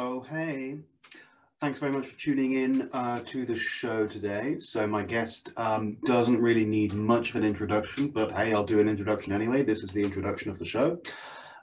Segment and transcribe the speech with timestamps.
[0.00, 0.76] Oh, hey.
[1.60, 4.54] Thanks very much for tuning in uh, to the show today.
[4.60, 8.78] So my guest um, doesn't really need much of an introduction, but hey, I'll do
[8.78, 9.64] an introduction anyway.
[9.64, 11.00] This is the introduction of the show.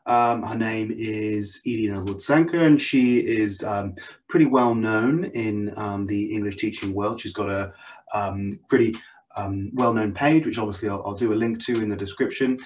[0.05, 3.95] Um, her name is Irina Lutsenko, and she is um,
[4.27, 7.21] pretty well known in um, the English teaching world.
[7.21, 7.71] She's got a
[8.13, 8.95] um, pretty
[9.37, 12.57] um, well-known page, which obviously I'll, I'll, do a link to in the description.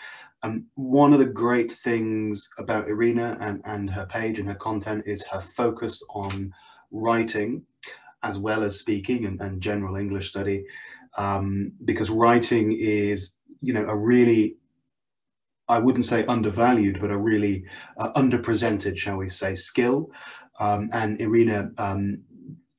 [0.44, 5.04] Um, one of the great things about Irina and, and her page and her content
[5.06, 6.54] is her focus on
[6.92, 7.64] writing
[8.24, 10.66] as well as speaking and, and general English study,
[11.18, 14.56] um, because writing is, you know, a really,
[15.68, 17.64] I wouldn't say undervalued, but a really
[17.98, 20.10] uh, underpresented, shall we say, skill.
[20.60, 22.20] Um, and Irina um,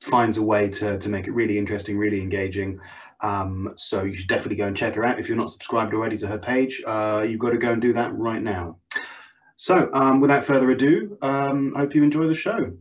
[0.03, 2.79] finds a way to, to make it really interesting, really engaging,
[3.23, 5.19] um, so you should definitely go and check her out.
[5.19, 7.93] If you're not subscribed already to her page, uh, you've got to go and do
[7.95, 8.79] that right now.
[9.57, 12.73] So um, without further ado, um, I hope you enjoy the show.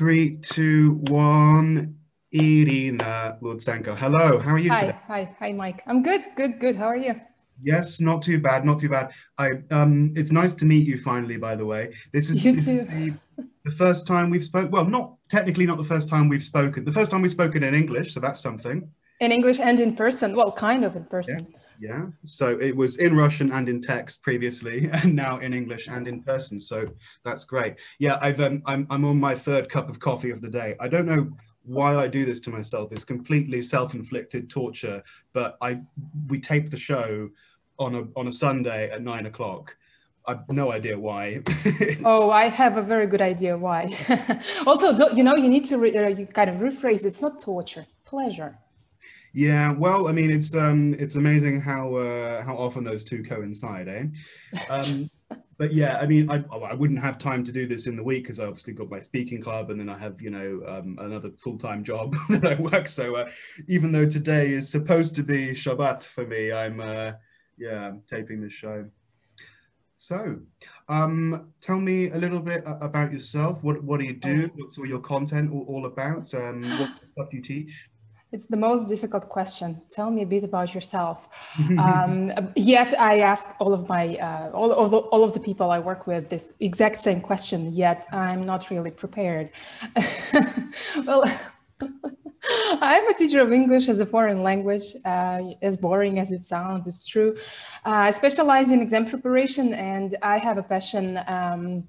[0.00, 1.94] Three, two, one.
[2.32, 3.94] Irina Lutsenko.
[3.96, 4.98] Hello, how are you hi, today?
[5.08, 5.82] Hi, hi, Mike.
[5.86, 6.76] I'm good, good, good.
[6.76, 7.20] How are you?
[7.60, 9.10] Yes, not too bad, not too bad.
[9.36, 11.36] I um, it's nice to meet you finally.
[11.36, 12.78] By the way, this is, you this too.
[12.78, 14.70] Is the, the, first time we've spoken.
[14.70, 16.84] Well, not technically, not the first time we've spoken.
[16.84, 18.88] The first time we've spoken in English, so that's something.
[19.20, 20.36] In English and in person.
[20.36, 21.48] Well, kind of in person.
[21.50, 21.58] Yeah.
[21.80, 26.06] Yeah, so it was in Russian and in text previously, and now in English and
[26.06, 26.60] in person.
[26.60, 26.86] So
[27.24, 27.76] that's great.
[27.98, 30.76] Yeah, I've um, I'm I'm on my third cup of coffee of the day.
[30.78, 31.30] I don't know
[31.64, 32.92] why I do this to myself.
[32.92, 35.02] It's completely self-inflicted torture.
[35.32, 35.80] But I
[36.28, 37.30] we tape the show
[37.78, 39.74] on a on a Sunday at nine o'clock.
[40.26, 41.40] I've no idea why.
[42.04, 43.96] oh, I have a very good idea why.
[44.66, 47.06] also, you know, you need to re- uh, you kind of rephrase.
[47.06, 48.58] It's not torture, pleasure.
[49.32, 53.88] Yeah, well, I mean, it's um, it's amazing how uh, how often those two coincide,
[53.88, 54.04] eh?
[54.68, 55.08] Um,
[55.58, 58.24] but yeah, I mean, I I wouldn't have time to do this in the week
[58.24, 61.30] because I obviously got my speaking club, and then I have you know um, another
[61.38, 62.88] full time job that I work.
[62.88, 63.30] So uh,
[63.68, 67.12] even though today is supposed to be Shabbat for me, I'm uh,
[67.56, 68.86] yeah, I'm taping this show.
[69.98, 70.40] So,
[70.88, 73.62] um, tell me a little bit about yourself.
[73.62, 74.50] What what do you do?
[74.56, 76.34] What's all your content all, all about?
[76.34, 77.89] Um, what stuff do you teach?
[78.32, 79.82] It's the most difficult question.
[79.90, 81.28] Tell me a bit about yourself.
[81.78, 85.70] um, yet I ask all of my uh, all, all, the, all of the people
[85.70, 87.72] I work with this exact same question.
[87.72, 89.52] Yet I'm not really prepared.
[91.04, 91.24] well,
[92.80, 94.94] I'm a teacher of English as a foreign language.
[95.04, 97.36] Uh, as boring as it sounds, it's true.
[97.84, 101.20] Uh, I specialize in exam preparation, and I have a passion.
[101.26, 101.88] Um,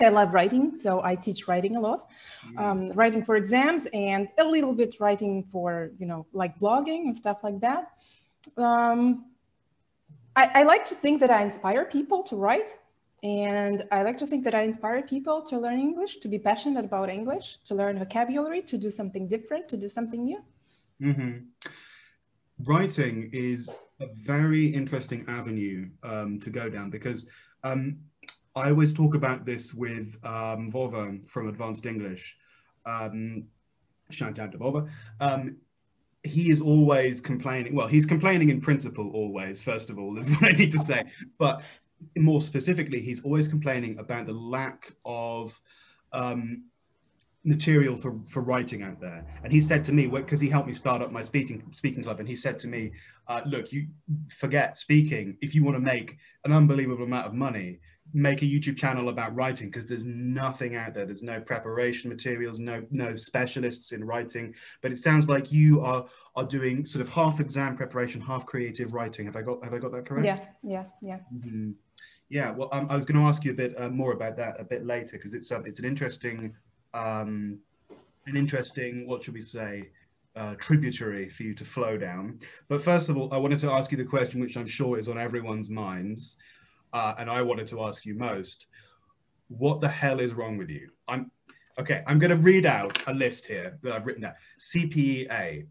[0.00, 2.02] I love writing, so I teach writing a lot,
[2.46, 2.58] mm.
[2.58, 7.14] um, writing for exams and a little bit writing for, you know, like blogging and
[7.14, 7.88] stuff like that.
[8.56, 9.26] Um,
[10.36, 12.76] I, I, like to think that I inspire people to write.
[13.22, 16.84] And I like to think that I inspire people to learn English, to be passionate
[16.84, 20.40] about English, to learn vocabulary, to do something different, to do something new.
[21.00, 21.38] Mm-hmm.
[22.64, 27.24] Writing is a very interesting avenue um, to go down because
[27.62, 27.96] um,
[28.56, 30.70] I always talk about this with um,
[31.26, 32.36] from Advanced English.
[32.86, 33.44] Um,
[34.10, 34.88] shout out to Vova.
[35.20, 35.56] Um,
[36.22, 37.74] he is always complaining.
[37.74, 41.04] Well, he's complaining in principle always, first of all, is what I need to say.
[41.38, 41.62] But
[42.16, 45.60] more specifically, he's always complaining about the lack of
[46.12, 46.64] um,
[47.44, 49.26] material for, for writing out there.
[49.42, 52.20] And he said to me, because he helped me start up my speaking speaking club,
[52.20, 52.92] and he said to me,
[53.26, 53.88] uh, look, you
[54.28, 55.36] forget speaking.
[55.42, 57.80] If you want to make an unbelievable amount of money,
[58.14, 61.04] make a YouTube channel about writing because there's nothing out there.
[61.04, 64.54] There's no preparation materials, no no specialists in writing.
[64.80, 66.06] But it sounds like you are
[66.36, 69.26] are doing sort of half exam preparation, half creative writing.
[69.26, 70.24] Have I got have I got that correct?
[70.24, 71.18] Yeah, yeah, yeah.
[71.34, 71.72] Mm-hmm.
[72.28, 72.52] Yeah.
[72.52, 74.64] Well, um, I was going to ask you a bit uh, more about that a
[74.64, 76.54] bit later because it's um, it's an interesting
[76.94, 77.58] um,
[78.26, 79.90] an interesting what should we say.
[80.36, 82.36] Uh, tributary for you to flow down.
[82.68, 85.06] But first of all, I wanted to ask you the question which I'm sure is
[85.06, 86.38] on everyone's minds
[86.94, 88.66] uh, and I wanted to ask you most,
[89.48, 90.88] what the hell is wrong with you?
[91.08, 91.30] I'm
[91.78, 92.02] okay.
[92.06, 94.34] I'm going to read out a list here that I've written down.
[94.60, 95.66] CPEA,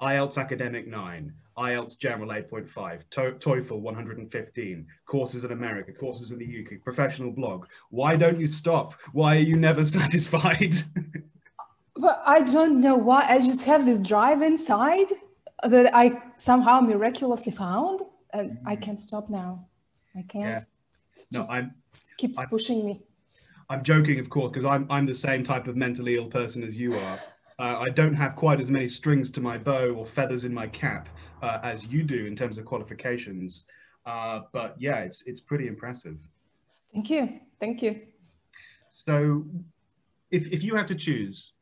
[0.00, 6.44] IELTS Academic 9, IELTS General 8.5, to- TOEFL 115, courses in America, courses in the
[6.44, 7.66] UK, professional blog.
[7.90, 8.94] Why don't you stop?
[9.12, 10.76] Why are you never satisfied?
[11.96, 13.26] but I don't know why.
[13.28, 15.08] I just have this drive inside
[15.64, 18.02] that I somehow miraculously found,
[18.32, 18.68] and mm-hmm.
[18.68, 19.66] I can't stop now.
[20.16, 20.44] I can't.
[20.44, 20.60] Yeah.
[21.32, 21.74] No, I'm.
[22.16, 23.02] Keeps I'm, pushing me.
[23.70, 26.76] I'm joking, of course, because I'm I'm the same type of mentally ill person as
[26.76, 27.20] you are.
[27.60, 30.68] Uh, I don't have quite as many strings to my bow or feathers in my
[30.68, 31.08] cap
[31.42, 33.66] uh, as you do in terms of qualifications.
[34.06, 36.18] Uh, but yeah, it's it's pretty impressive.
[36.92, 37.40] Thank you.
[37.60, 37.92] Thank you.
[38.90, 39.44] So,
[40.30, 41.54] if if you had to choose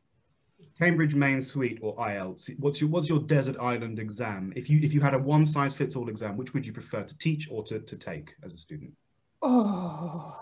[0.78, 4.52] Cambridge Main Suite or IELTS, what's your what's your desert island exam?
[4.54, 7.02] If you if you had a one size fits all exam, which would you prefer
[7.02, 8.92] to teach or to, to take as a student?
[9.40, 10.36] Oh,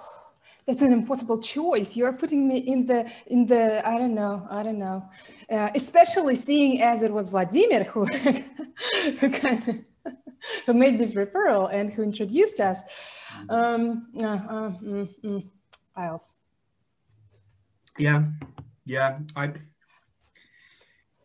[0.67, 1.97] that's an impossible choice.
[1.97, 5.09] You're putting me in the in the I don't know I don't know,
[5.51, 8.05] uh, especially seeing as it was Vladimir who
[9.21, 9.77] who kind of
[10.67, 12.83] who made this referral and who introduced us.
[13.49, 13.51] Mm-hmm.
[13.51, 15.51] Um, uh, uh, mm, mm,
[15.97, 16.33] IELTS.
[17.99, 18.25] Yeah,
[18.85, 19.19] yeah.
[19.37, 19.53] I.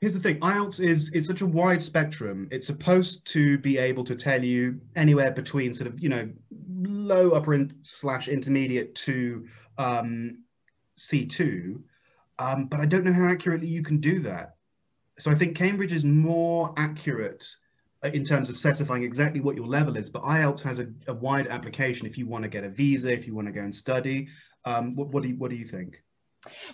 [0.01, 2.47] Here's the thing: IELTS is it's such a wide spectrum.
[2.51, 6.29] It's supposed to be able to tell you anywhere between sort of you know
[6.81, 9.47] low upper in, slash intermediate to
[9.77, 10.43] um,
[10.97, 11.81] C2,
[12.39, 14.55] um, but I don't know how accurately you can do that.
[15.19, 17.45] So I think Cambridge is more accurate
[18.03, 21.13] uh, in terms of specifying exactly what your level is, but IELTS has a, a
[21.13, 23.75] wide application if you want to get a visa, if you want to go and
[23.75, 24.29] study.
[24.63, 26.01] Um, what, what, do you, what do you think?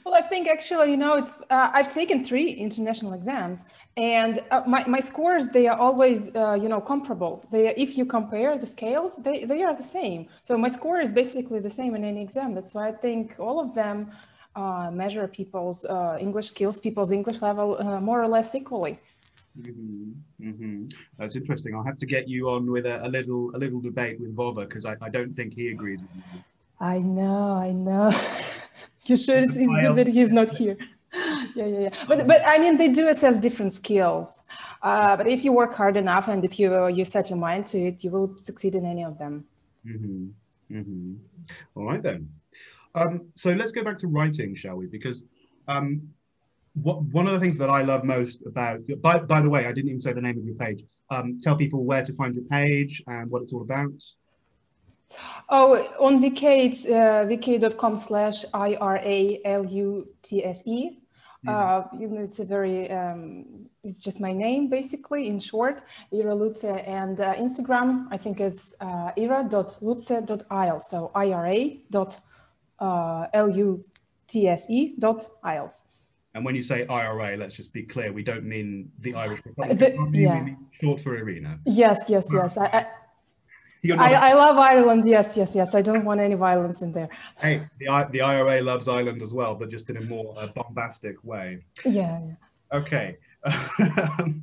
[0.04, 3.64] Well, I think actually, you know, it's uh, I've taken three international exams,
[3.98, 7.44] and uh, my, my scores they are always uh, you know comparable.
[7.52, 10.28] They if you compare the scales, they they are the same.
[10.44, 12.54] So my score is basically the same in any exam.
[12.54, 14.12] That's why I think all of them
[14.56, 19.00] uh, measure people's uh, English skills, people's English level uh, more or less equally.
[19.60, 20.50] Mm-hmm.
[20.50, 20.88] Mm-hmm.
[21.18, 21.76] That's interesting.
[21.76, 24.68] I'll have to get you on with a, a little a little debate with Vova
[24.68, 26.44] because I, I don't think he agrees with me.
[26.80, 28.12] I know, I know.
[29.10, 29.44] you should.
[29.44, 30.78] It's, it's good that he's not here.
[31.56, 31.90] yeah, yeah, yeah.
[32.08, 34.42] But but I mean, they do assess different skills.
[34.82, 37.80] Uh, but if you work hard enough and if you you set your mind to
[37.80, 39.46] it, you will succeed in any of them.
[39.86, 40.78] Mm-hmm.
[40.78, 41.14] Mm-hmm.
[41.76, 42.30] All right then.
[42.96, 44.88] Um, so let's go back to writing, shall we?
[44.88, 45.26] Because
[45.68, 46.10] um,
[46.74, 49.72] what, one of the things that I love most about, by, by the way, I
[49.74, 50.84] didn't even say the name of your page.
[51.10, 53.92] Um, tell people where to find your page and what it's all about.
[55.50, 59.40] Oh, on VK, it's uh, vk.com slash I-R-A-L-U-T-S-E.
[61.46, 61.50] Mm-hmm.
[61.50, 66.34] Uh, you know, it's a very, um, it's just my name, basically, in short, Ira
[66.36, 66.84] Lutze.
[66.88, 70.80] And uh, Instagram, I think it's uh, ira.lutze.il.
[70.80, 72.20] So I-R-A dot
[72.80, 75.84] uh, L-U-T-S-E dot IELTS.
[76.34, 79.78] And when you say IRA, let's just be clear, we don't mean the Irish Republic.
[79.80, 80.46] The, yeah.
[80.82, 81.60] short for Irina.
[81.66, 82.58] Yes, yes, yes.
[82.58, 82.88] I, I
[83.94, 85.04] I, I, love Ireland.
[85.08, 85.76] Yes, yes, yes.
[85.76, 87.10] I don't want any violence in there.
[87.38, 91.24] Hey, the the IRA loves Ireland as well, but just in a more uh, bombastic
[91.24, 91.64] way.
[91.84, 91.92] Yeah.
[91.92, 92.78] yeah.
[92.78, 93.18] Okay.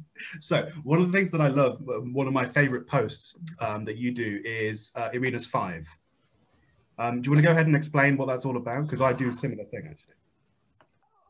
[0.41, 3.97] so one of the things that I love, one of my favorite posts um, that
[3.97, 5.89] you do is uh, Irina's Five.
[6.99, 8.83] Um, do you want to go ahead and explain what that's all about?
[8.85, 10.12] Because I do a similar thing actually.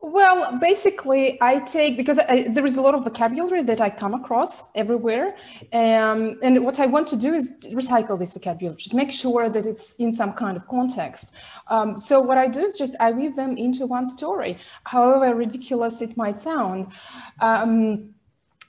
[0.04, 4.14] Well, basically, I take because I, there is a lot of vocabulary that I come
[4.14, 5.36] across everywhere,
[5.72, 9.64] um, and what I want to do is recycle this vocabulary, just make sure that
[9.64, 11.34] it's in some kind of context.
[11.68, 16.02] Um, so what I do is just I weave them into one story, however ridiculous
[16.02, 16.88] it might sound.
[17.40, 18.11] Um,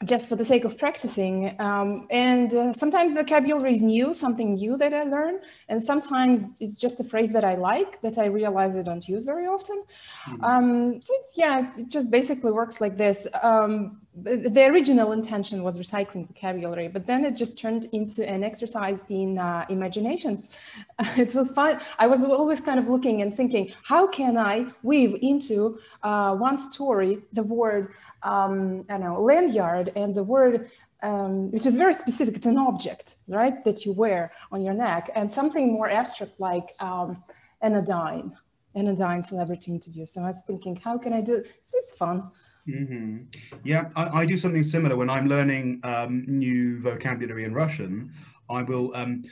[0.05, 1.55] just for the sake of practicing.
[1.59, 5.39] Um, and uh, sometimes vocabulary is new, something new that I learn.
[5.69, 9.23] And sometimes it's just a phrase that I like that I realize I don't use
[9.23, 9.83] very often.
[10.27, 10.43] Mm-hmm.
[10.43, 13.27] Um, so it's, yeah, it just basically works like this.
[13.41, 19.03] Um, the original intention was recycling vocabulary, but then it just turned into an exercise
[19.09, 20.43] in uh, imagination.
[21.17, 21.79] it was fun.
[21.97, 26.57] I was always kind of looking and thinking, how can I weave into uh, one
[26.57, 30.69] story the word um, I know, lanyard and the word,
[31.01, 35.09] um, which is very specific, it's an object, right, that you wear on your neck,
[35.15, 37.23] and something more abstract like um,
[37.61, 38.33] anodyne,
[38.75, 40.05] anodyne celebrity interview.
[40.05, 41.51] So I was thinking, how can I do it?
[41.73, 42.31] It's, fun.
[42.67, 43.25] Mm-hmm.
[43.65, 48.13] Yeah, I, I, do something similar when I'm learning um, new vocabulary in Russian.
[48.49, 49.23] I will um,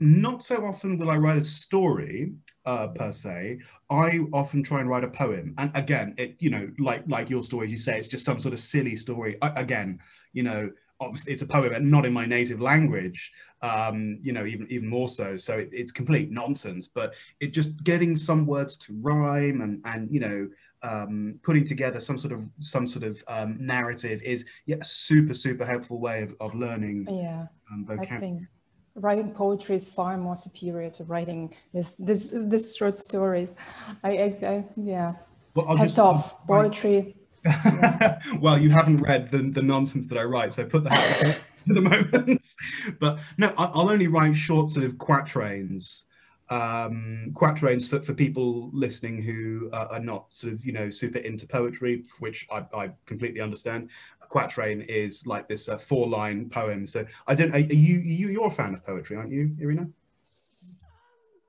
[0.00, 2.32] not so often will I write a story
[2.66, 3.60] uh, per se.
[3.90, 7.42] I often try and write a poem, and again, it you know like like your
[7.42, 9.36] story, you say, it's just some sort of silly story.
[9.42, 10.00] I, again,
[10.32, 13.32] you know, obviously it's a poem, and not in my native language.
[13.60, 15.36] Um, you know, even even more so.
[15.36, 20.10] So it, it's complete nonsense, but it just getting some words to rhyme and and
[20.10, 20.48] you know
[20.82, 25.34] um, putting together some sort of some sort of um, narrative is yeah a super
[25.34, 28.48] super helpful way of, of learning yeah um, vocabulary
[28.94, 33.54] writing poetry is far more superior to writing this this this short stories.
[34.02, 35.14] I, I, I yeah.
[35.54, 37.16] Well, Heads off poetry.
[38.40, 41.80] well, you haven't read the, the nonsense that I write, so put that to the
[41.80, 42.46] moment.
[43.00, 46.04] but no, I- I'll only write short sort of quatrains,
[46.50, 51.18] um, quatrains for, for people listening who uh, are not sort of, you know, super
[51.18, 53.90] into poetry, which I, I completely understand.
[54.32, 56.86] Quatrain is like this uh, four line poem.
[56.86, 59.88] So I don't, are you, you, you're a fan of poetry, aren't you, Irina?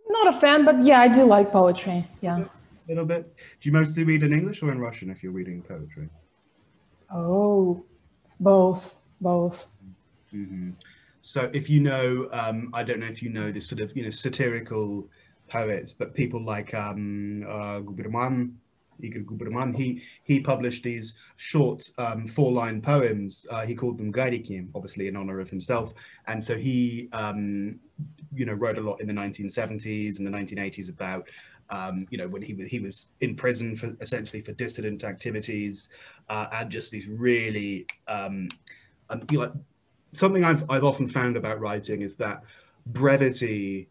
[0.10, 2.06] Not a fan, but yeah, I do like poetry.
[2.22, 2.40] Yeah.
[2.40, 2.50] A
[2.88, 3.24] little bit.
[3.26, 6.10] Do you mostly read in English or in Russian if you're reading poetry?
[7.12, 7.86] Oh,
[8.40, 9.68] both, both.
[10.32, 10.72] hmm
[11.22, 14.04] So if you know, um, I don't know if you know this sort of you
[14.04, 15.08] know satirical
[15.48, 18.56] poets, but people like um, uh, Guberman,
[19.74, 23.46] He he published these short um, four-line poems.
[23.50, 25.94] Uh, he called them Gairikim, obviously in honor of himself,
[26.28, 27.80] and so he um,
[28.34, 31.28] you know wrote a lot in the 1970s and the 1980s about.
[31.70, 35.90] Um, you know, when he was he was in prison for essentially for dissident activities,
[36.28, 38.50] uh, and just these really um,
[39.10, 39.54] um, like
[40.12, 42.44] something I've I've often found about writing is that
[42.88, 43.88] brevity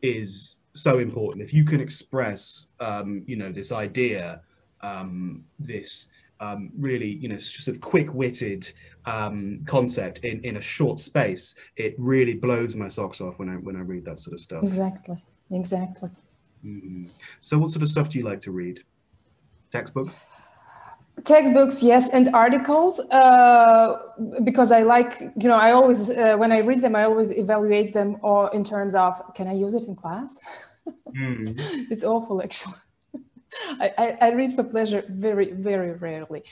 [0.00, 1.42] is so important.
[1.44, 4.40] If you can express, um, you know, this idea,
[4.80, 6.08] um, this
[6.40, 8.72] um, really, you know, sort of quick-witted
[9.06, 13.54] um, concept in in a short space, it really blows my socks off when I
[13.54, 14.62] when I read that sort of stuff.
[14.64, 15.22] Exactly.
[15.50, 16.10] Exactly.
[16.64, 17.08] Mhm.
[17.40, 18.82] So, what sort of stuff do you like to read?
[19.70, 20.16] Textbooks.
[21.24, 23.98] Textbooks, yes, and articles, uh,
[24.42, 27.92] because I like, you know, I always, uh, when I read them, I always evaluate
[27.92, 30.38] them or in terms of, can I use it in class?
[31.16, 31.54] Mm.
[31.90, 32.74] it's awful, actually.
[33.80, 36.42] I, I, I read for pleasure very, very rarely.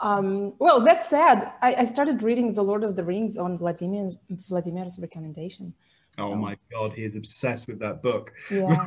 [0.00, 4.16] Um, well, that said, I, I started reading The Lord of the Rings on Vladimir's,
[4.28, 5.74] Vladimir's recommendation.
[6.18, 8.32] Oh my God, he is obsessed with that book.
[8.50, 8.86] Yeah.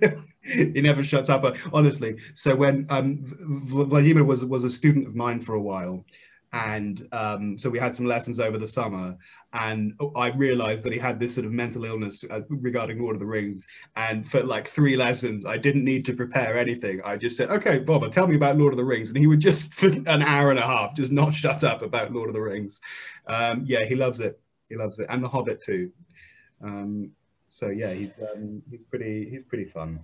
[0.42, 1.44] he never shuts up.
[1.72, 6.06] Honestly, so when um, Vladimir was was a student of mine for a while,
[6.54, 9.16] and um, so we had some lessons over the summer,
[9.52, 13.20] and I realized that he had this sort of mental illness uh, regarding Lord of
[13.20, 13.66] the Rings.
[13.96, 17.00] And for like three lessons, I didn't need to prepare anything.
[17.04, 19.40] I just said, "Okay, Vova, tell me about Lord of the Rings," and he would
[19.40, 22.40] just for an hour and a half just not shut up about Lord of the
[22.40, 22.80] Rings.
[23.26, 24.40] Um, yeah, he loves it.
[24.68, 25.90] He loves it, and The Hobbit too.
[26.62, 27.10] Um,
[27.46, 30.00] so yeah, he's um, he's pretty he's pretty fun.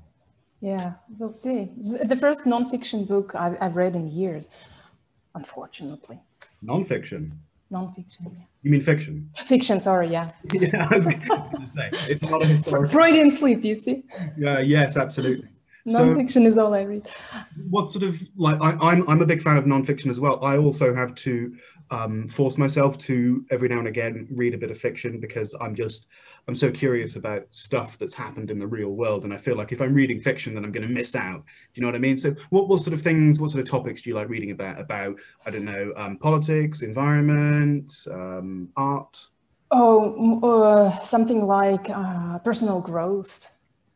[0.61, 1.71] Yeah, we'll see.
[1.79, 4.49] It's The first nonfiction book I've, I've read in years,
[5.35, 6.21] unfortunately.
[6.63, 7.39] Non-fiction.
[7.71, 8.45] Nonfiction, yeah.
[8.63, 9.31] You mean fiction?
[9.47, 10.31] Fiction, sorry, yeah.
[10.53, 12.91] yeah, I was going to say it's a historical.
[12.91, 14.05] Freudian sleep, you see.
[14.37, 15.49] Yeah, yes, absolutely.
[15.87, 17.09] So, Nonfiction is all I read.
[17.71, 20.45] what sort of like I, I'm I'm a big fan of non-fiction as well.
[20.45, 21.55] I also have to
[21.91, 25.75] um, force myself to every now and again read a bit of fiction because I'm
[25.75, 26.07] just
[26.49, 29.71] I'm so curious about stuff that's happened in the real world, and I feel like
[29.71, 31.45] if I'm reading fiction, then I'm going to miss out.
[31.45, 32.17] Do you know what I mean?
[32.17, 34.81] So, what what sort of things, what sort of topics do you like reading about?
[34.81, 39.21] About I don't know, um, politics, environment, um, art.
[39.71, 43.51] Oh, uh, something like uh, personal growth,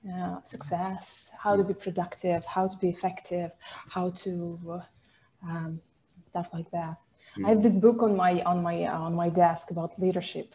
[0.05, 3.53] yeah, success, how to be productive, how to be effective,
[3.89, 5.81] how to uh, um,
[6.23, 6.97] stuff like that.
[7.45, 10.55] I have this book on my on my uh, on my desk about leadership.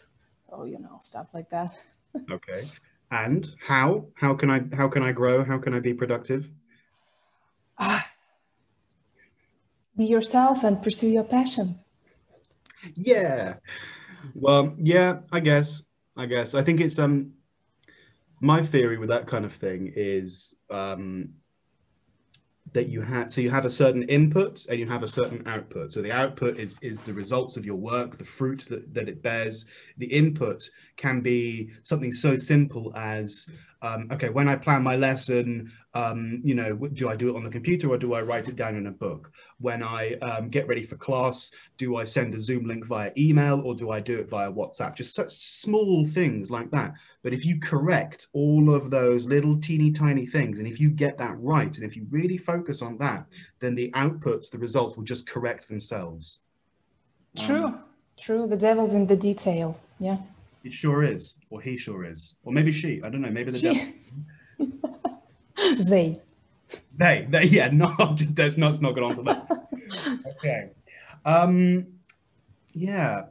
[0.51, 1.71] Oh, you know, stuff like that.
[2.31, 2.63] Okay.
[3.11, 5.43] And how how can I how can I grow?
[5.45, 6.49] How can I be productive?
[9.97, 11.85] Be yourself and pursue your passions.
[12.95, 13.55] Yeah.
[14.35, 15.83] Well, yeah, I guess.
[16.15, 16.53] I guess.
[16.53, 17.33] I think it's um
[18.41, 21.33] my theory with that kind of thing is um
[22.77, 25.91] that you have so you have a certain input and you have a certain output.
[25.91, 29.23] So the output is is the results of your work, the fruit that, that it
[29.23, 29.65] bears.
[29.97, 33.49] The input can be something so simple as
[33.81, 37.43] um, okay, when I plan my lesson, um, you know, do I do it on
[37.43, 39.31] the computer or do I write it down in a book?
[39.59, 43.61] When I um, get ready for class, do I send a Zoom link via email
[43.61, 44.95] or do I do it via WhatsApp?
[44.95, 46.93] Just such small things like that.
[47.23, 51.17] But if you correct all of those little teeny tiny things, and if you get
[51.19, 53.25] that right, and if you really focus on that,
[53.59, 56.39] then the outputs, the results will just correct themselves.
[57.37, 57.77] True,
[58.19, 58.47] true.
[58.47, 59.79] The devil's in the detail.
[59.99, 60.17] Yeah.
[60.63, 63.01] It sure is, or he sure is, or maybe she.
[63.03, 63.29] I don't know.
[63.29, 63.83] Maybe the devil.
[65.79, 66.19] They.
[66.95, 69.67] They, they, yeah, not let's not, let's not get onto that.
[70.37, 70.69] okay.
[71.25, 71.87] Um,
[72.73, 73.25] yeah.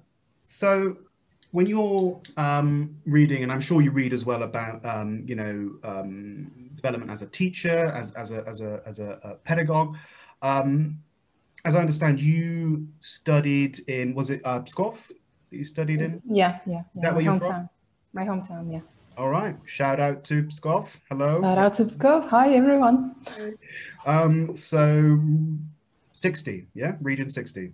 [0.45, 0.97] So
[1.51, 5.73] when you're um, reading, and I'm sure you read as well about, um, you know,
[5.85, 9.97] um, development as a teacher, as, as a as a as a, a pedagogue.
[10.43, 10.99] Um,
[11.65, 14.97] as I understand, you studied in was it uh, Pskov?
[15.51, 16.23] That you studied in?
[16.27, 16.83] Yeah, yeah.
[16.95, 17.03] yeah.
[17.03, 17.47] that my where hometown.
[17.47, 17.69] from?
[18.13, 18.81] My hometown, yeah.
[19.17, 19.57] All right.
[19.65, 20.89] Shout out to Pskov.
[21.09, 21.41] Hello.
[21.41, 22.29] Shout out to Pskov.
[22.29, 23.15] Hi, everyone.
[24.05, 25.21] Um, so
[26.13, 26.97] 60, yeah?
[27.01, 27.73] Region 60.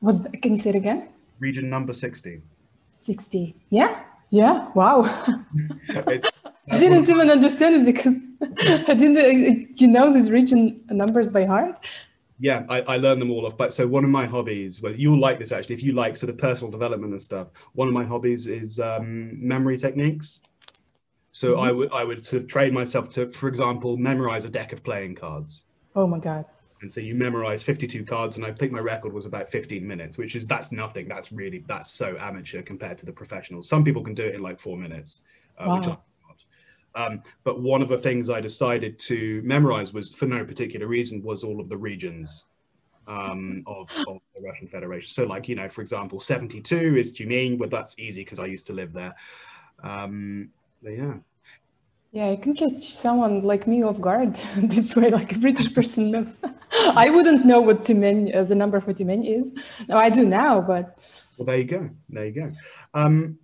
[0.00, 1.08] Was can you say it again?
[1.40, 2.40] Region number 60.
[2.96, 3.54] 60.
[3.70, 4.02] Yeah.
[4.30, 4.70] Yeah.
[4.74, 5.02] Wow.
[5.88, 6.26] It's,
[6.70, 8.16] I didn't even understand it because
[8.88, 9.80] I didn't.
[9.80, 11.86] You know these region numbers by heart.
[12.38, 13.56] Yeah, I, I learned them all off.
[13.56, 16.30] But so one of my hobbies, well, you'll like this actually, if you like sort
[16.30, 20.40] of personal development and stuff, one of my hobbies is um, memory techniques.
[21.32, 24.72] So I would I would sort of train myself to, for example, memorize a deck
[24.72, 25.64] of playing cards.
[25.96, 26.44] Oh my god.
[26.80, 30.16] And so you memorize 52 cards, and I think my record was about 15 minutes,
[30.16, 31.08] which is that's nothing.
[31.08, 33.68] That's really that's so amateur compared to the professionals.
[33.68, 35.22] Some people can do it in like four minutes,
[35.58, 36.02] uh, which I Wow.
[36.94, 41.22] Um, but one of the things I decided to memorize was, for no particular reason,
[41.22, 42.46] was all of the regions
[43.06, 45.08] um, of, of the Russian Federation.
[45.08, 48.66] So, like you know, for example, 72 is Tyumen, but that's easy because I used
[48.66, 49.14] to live there.
[49.82, 50.50] Um,
[50.82, 51.14] yeah.
[52.12, 56.12] Yeah, it can catch someone like me off guard this way, like a British person
[56.12, 56.36] knows.
[56.72, 59.50] I wouldn't know what Tyumen, uh, the number for Tyumen is.
[59.88, 61.00] No, I do now, but
[61.36, 61.90] Well, there you go.
[62.08, 62.50] There you go.
[62.94, 63.38] Um,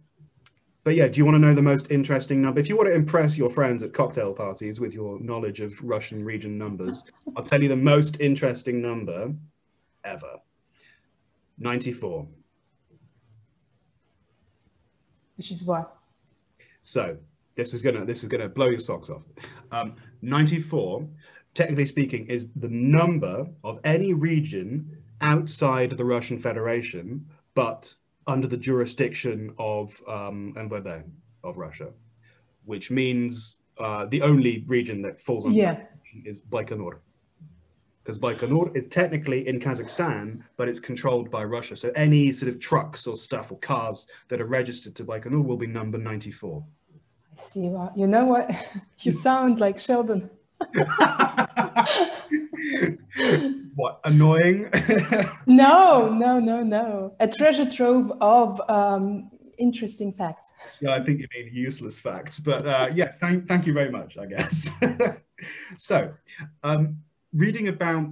[0.84, 2.60] but yeah, do you want to know the most interesting number?
[2.60, 6.24] If you want to impress your friends at cocktail parties with your knowledge of Russian
[6.24, 7.04] region numbers,
[7.36, 9.34] I'll tell you the most interesting number
[10.04, 10.38] ever
[11.58, 12.26] 94.
[15.40, 15.96] which is what?
[16.82, 17.16] So
[17.54, 19.24] this is gonna this is gonna blow your socks off.
[19.72, 21.08] Um, 94,
[21.54, 27.94] technically speaking, is the number of any region outside the Russian Federation, but
[28.30, 31.02] under the jurisdiction of um, MVD
[31.42, 31.88] of Russia,
[32.64, 35.80] which means uh, the only region that falls under Yeah.
[36.24, 36.98] is Baikonur.
[38.02, 41.76] Because Baikonur is technically in Kazakhstan, but it's controlled by Russia.
[41.76, 45.56] So any sort of trucks or stuff or cars that are registered to Baikonur will
[45.58, 46.64] be number 94.
[47.36, 47.68] I see.
[47.68, 47.92] Wow.
[47.96, 48.50] You know what?
[49.00, 50.30] you sound like Sheldon.
[53.80, 54.68] what annoying?
[55.46, 57.16] No, no, no, no.
[57.18, 60.52] A treasure trove of um, interesting facts.
[60.80, 64.18] yeah, I think you mean useless facts, but uh, yes, thank, thank you very much.
[64.18, 64.70] I guess.
[65.78, 66.12] so,
[66.62, 66.98] um,
[67.32, 68.10] reading about,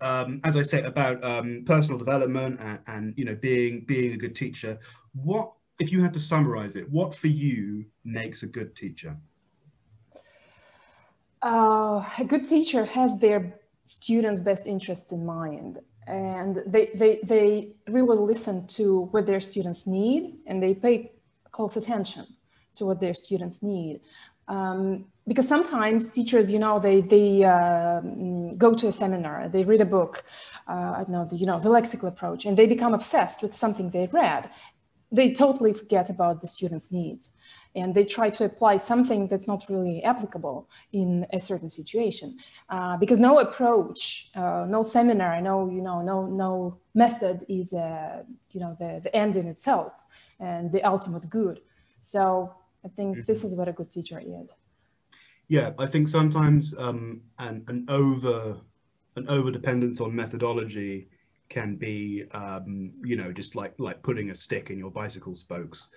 [0.00, 4.16] um, as I say, about um, personal development and, and you know being being a
[4.16, 4.78] good teacher.
[5.12, 6.90] What if you had to summarize it?
[6.90, 9.16] What for you makes a good teacher?
[11.42, 13.59] Uh, a good teacher has their
[13.90, 15.78] students' best interests in mind.
[16.06, 21.12] And they, they, they really listen to what their students need and they pay
[21.50, 22.24] close attention
[22.76, 24.00] to what their students need.
[24.46, 28.00] Um, because sometimes teachers, you know, they, they uh,
[28.56, 30.24] go to a seminar, they read a book,
[30.68, 33.54] uh, I don't know, the, you know, the lexical approach, and they become obsessed with
[33.54, 34.50] something they read.
[35.12, 37.30] They totally forget about the students' needs
[37.74, 42.36] and they try to apply something that's not really applicable in a certain situation.
[42.68, 48.22] Uh, because no approach uh, no seminar no you know no no method is uh,
[48.50, 49.92] you know the, the end in itself
[50.38, 51.60] and the ultimate good.
[52.00, 52.54] So
[52.84, 54.50] i think this is what a good teacher is.
[55.48, 58.56] Yeah, I think sometimes um, an, an over
[59.16, 61.08] an over dependence on methodology
[61.48, 65.88] can be, um, you know, just like like putting a stick in your bicycle spokes.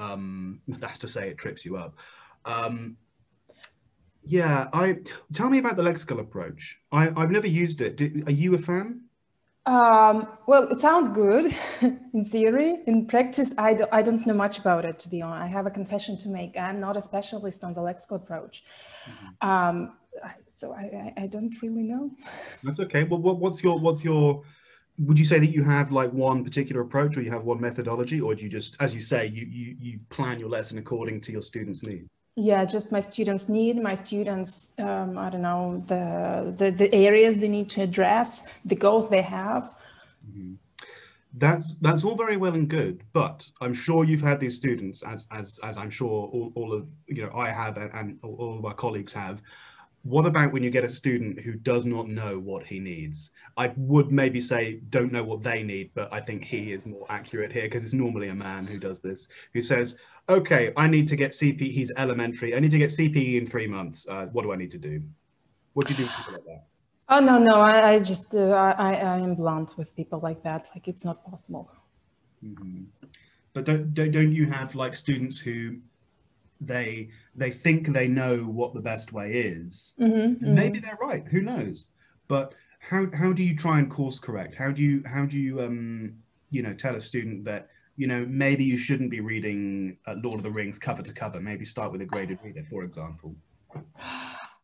[0.00, 1.96] Um, that's to say, it trips you up.
[2.44, 2.96] Um,
[4.24, 4.98] yeah, I
[5.32, 6.78] tell me about the lexical approach.
[6.90, 7.96] I, I've never used it.
[7.96, 9.02] Did, are you a fan?
[9.66, 11.54] um, well it sounds good
[12.14, 15.42] in theory in practice I, do, I don't know much about it to be honest
[15.42, 18.64] i have a confession to make i'm not a specialist on the lexical approach
[19.42, 19.92] um,
[20.54, 22.10] so I, I, I don't really know
[22.62, 23.04] That's okay.
[23.04, 24.42] Well, what, what's your what's your
[25.06, 28.20] would you say that you have like one particular approach or you have one methodology
[28.20, 31.32] or do you just as you say you you, you plan your lesson according to
[31.32, 36.04] your students needs Yeah, just my students need, my students, um, I don't know, the,
[36.60, 38.30] the, the areas they need to address,
[38.64, 39.64] the goals they have.
[41.34, 45.28] that's that's all very well and good but i'm sure you've had these students as
[45.30, 48.58] as as i'm sure all, all of you know i have and, and all all
[48.58, 49.40] of our colleagues have
[50.02, 53.72] what about when you get a student who does not know what he needs i
[53.76, 57.52] would maybe say don't know what they need but i think he is more accurate
[57.52, 61.16] here because it's normally a man who does this who says okay i need to
[61.16, 64.52] get cp he's elementary i need to get cpe in three months uh, what do
[64.52, 65.02] i need to do
[65.74, 66.64] what do you do with people like that
[67.12, 70.70] Oh, no, no, I, I just, uh, I, I am blunt with people like that.
[70.72, 71.68] Like it's not possible.
[72.44, 72.86] Mhm.
[73.52, 75.78] But don't, don't don't you have like students who
[76.60, 79.94] they they think they know what the best way is?
[80.00, 81.26] Mhm, And Maybe they're right.
[81.28, 81.88] Who knows?
[82.28, 84.54] But how how do you try and course correct?
[84.54, 86.14] How do you how do you um
[86.50, 90.38] you know tell a student that you know maybe you shouldn't be reading uh, Lord
[90.38, 91.40] of the Rings cover to cover.
[91.40, 93.34] Maybe start with a graded reader, for example.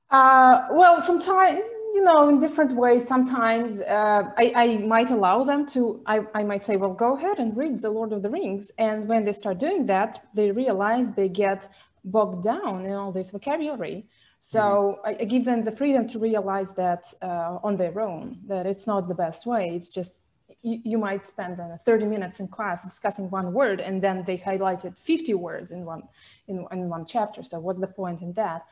[0.08, 3.08] Uh, well, sometimes you know, in different ways.
[3.08, 7.38] Sometimes uh, I, I, might allow them to, I, I might say, well, go ahead
[7.38, 8.70] and read The Lord of the Rings.
[8.76, 11.66] And when they start doing that, they realize they get
[12.04, 14.04] bogged down in all this vocabulary.
[14.38, 15.08] So mm-hmm.
[15.08, 18.86] I, I, give them the freedom to realize that uh, on their own, that it's
[18.86, 19.70] not the best way.
[19.72, 20.20] It's just,
[20.60, 24.36] you, you might spend uh, 30 minutes in class discussing one word and then they
[24.36, 26.02] highlighted 50 words in one,
[26.46, 27.42] in, in one chapter.
[27.42, 28.66] So what's the point in that?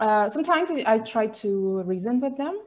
[0.00, 2.60] Uh, sometimes I try to reason with them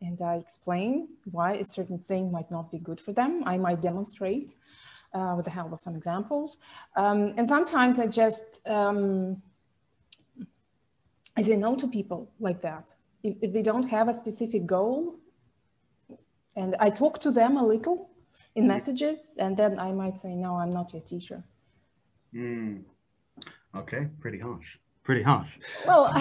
[0.00, 3.42] and I explain why a certain thing might not be good for them.
[3.46, 4.54] I might demonstrate
[5.12, 6.58] uh, with the help of some examples.
[6.96, 9.42] Um, and sometimes I just, um,
[11.36, 12.94] I say no to people like that.
[13.22, 15.16] If, if, they don't have a specific goal,
[16.54, 18.10] and I talk to them a little
[18.54, 18.68] in mm.
[18.68, 21.42] messages, and then I might say, no, I'm not your teacher.
[22.34, 22.82] Mm.
[23.74, 25.48] Okay, pretty harsh pretty harsh.
[25.86, 26.12] Well,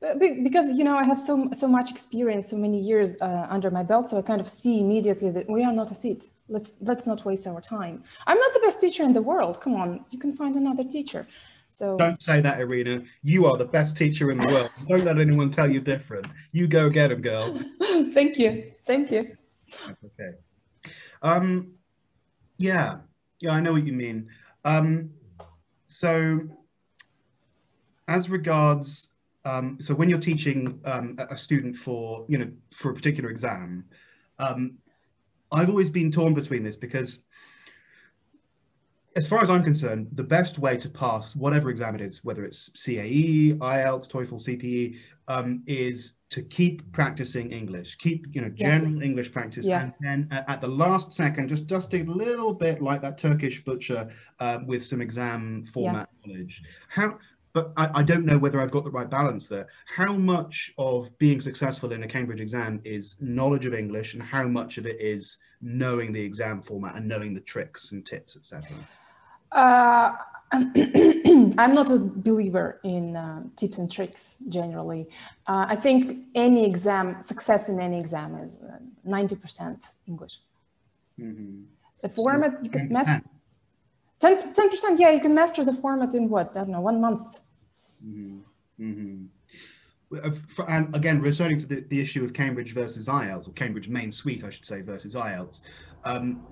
[0.18, 3.84] because you know I have so so much experience, so many years uh, under my
[3.84, 6.20] belt, so I kind of see immediately that we are not a fit.
[6.48, 8.02] Let's let's not waste our time.
[8.26, 9.60] I'm not the best teacher in the world.
[9.60, 11.26] Come on, you can find another teacher.
[11.70, 13.02] So don't say that, Irina.
[13.22, 14.70] You are the best teacher in the world.
[14.88, 16.26] don't let anyone tell you different.
[16.52, 17.46] You go get him, girl.
[18.12, 18.72] Thank you.
[18.86, 19.36] Thank you.
[19.88, 20.32] okay.
[21.22, 21.74] Um,
[22.58, 22.98] yeah,
[23.40, 24.28] yeah, I know what you mean.
[24.64, 25.10] Um,
[25.88, 26.40] so
[28.08, 29.10] as regards,
[29.44, 33.84] um, so when you're teaching um, a student for, you know, for a particular exam,
[34.38, 34.78] um,
[35.50, 37.18] I've always been torn between this because
[39.14, 42.44] as far as I'm concerned, the best way to pass whatever exam it is, whether
[42.44, 48.96] it's CAE, IELTS, TOEFL, CPE, um, is to keep practicing English, keep you know general
[48.96, 49.04] yeah.
[49.04, 49.82] English practice, yeah.
[49.82, 54.10] and then at the last second, just just a little bit like that Turkish butcher
[54.40, 56.32] uh, with some exam format yeah.
[56.34, 56.62] knowledge.
[56.88, 57.18] How
[57.52, 59.68] but I, I, don't know whether I've got the right balance there.
[59.84, 64.44] How much of being successful in a Cambridge exam is knowledge of English, and how
[64.44, 68.68] much of it is knowing the exam format and knowing the tricks and tips, etc.
[69.52, 70.12] Uh,
[70.52, 75.08] I'm not a believer in uh, tips and tricks generally.
[75.46, 78.58] Uh, I think any exam, success in any exam is
[79.06, 79.74] 90% uh,
[80.06, 80.38] English.
[81.18, 81.62] Mm-hmm.
[82.02, 83.22] The format, you master
[84.22, 87.40] 10, percent yeah, you can master the format in what, I don't know, one month.
[88.04, 88.38] Mm-hmm.
[88.80, 90.62] Mm-hmm.
[90.68, 94.44] And again, returning to the, the issue of Cambridge versus IELTS, or Cambridge Main Suite,
[94.44, 95.62] I should say, versus IELTS,
[96.04, 96.46] um,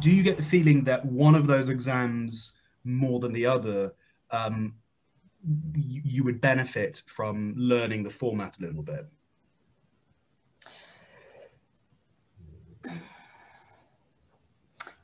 [0.00, 3.92] do you get the feeling that one of those exams more than the other,
[4.30, 4.74] um,
[5.74, 9.06] you, you would benefit from learning the format a little bit?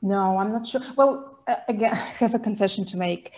[0.01, 0.81] No, I'm not sure.
[0.97, 1.32] Well,
[1.67, 3.35] again, I have a confession to make.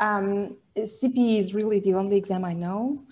[0.00, 3.04] Um, CPE is really the only exam I know.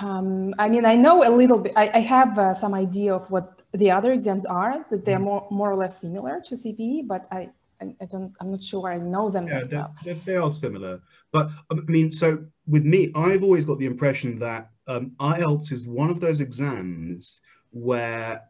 [0.00, 3.30] Um, I mean, I know a little bit, I, I have uh, some idea of
[3.30, 5.24] what the other exams are, that they're mm-hmm.
[5.24, 8.90] more, more or less similar to CPE, but I, I, I don't, I'm not sure
[8.90, 9.94] I know them yeah, they're, well.
[10.04, 11.00] they're, they are similar.
[11.32, 15.86] But I mean, so with me, I've always got the impression that um, IELTS is
[15.86, 18.42] one of those exams where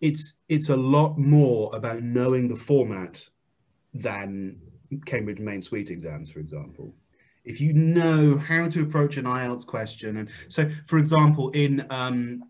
[0.00, 3.26] it's it's a lot more about knowing the format
[4.02, 4.60] than
[5.04, 6.94] Cambridge Main Suite exams, for example.
[7.44, 12.42] If you know how to approach an IELTS question, and so, for example, in um,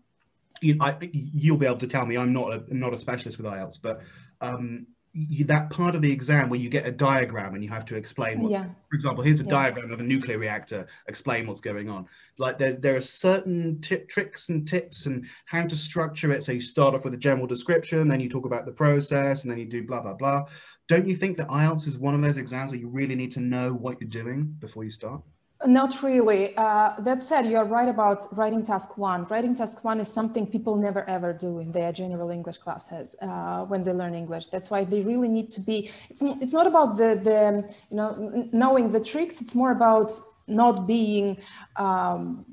[0.61, 3.79] you, will be able to tell me I'm not a not a specialist with IELTS,
[3.81, 4.01] but
[4.41, 7.85] um, you, that part of the exam where you get a diagram and you have
[7.85, 8.65] to explain what's, yeah.
[8.87, 9.49] for example, here's a yeah.
[9.49, 12.05] diagram of a nuclear reactor, explain what's going on.
[12.37, 16.45] Like there, there are certain tip, tricks and tips and how to structure it.
[16.45, 19.51] So you start off with a general description, then you talk about the process, and
[19.51, 20.45] then you do blah, blah, blah.
[20.87, 23.41] Don't you think that IELTS is one of those exams where you really need to
[23.41, 25.21] know what you're doing before you start?
[25.65, 26.55] Not really.
[26.55, 29.25] Uh, that said, you're right about writing task one.
[29.25, 33.65] Writing task one is something people never ever do in their general English classes uh,
[33.65, 34.47] when they learn English.
[34.47, 35.89] That's why they really need to be.
[36.11, 39.41] It's it's not about the the you know knowing the tricks.
[39.41, 40.11] It's more about
[40.47, 41.37] not being
[41.75, 42.45] um,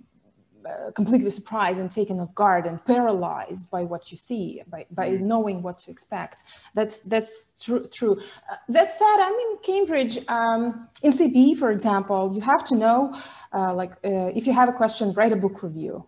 [0.67, 5.11] uh, completely surprised and taken off guard and paralyzed by what you see by, by
[5.11, 5.21] mm.
[5.21, 6.43] knowing what to expect
[6.75, 12.33] that's that's true true uh, that said i'm in cambridge um, in cpe for example
[12.35, 13.15] you have to know
[13.53, 16.07] uh, like uh, if you have a question write a book review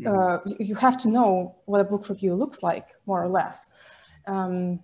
[0.00, 0.56] mm.
[0.58, 3.70] you have to know what a book review looks like more or less
[4.26, 4.80] um,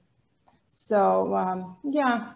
[0.68, 2.32] so um, yeah.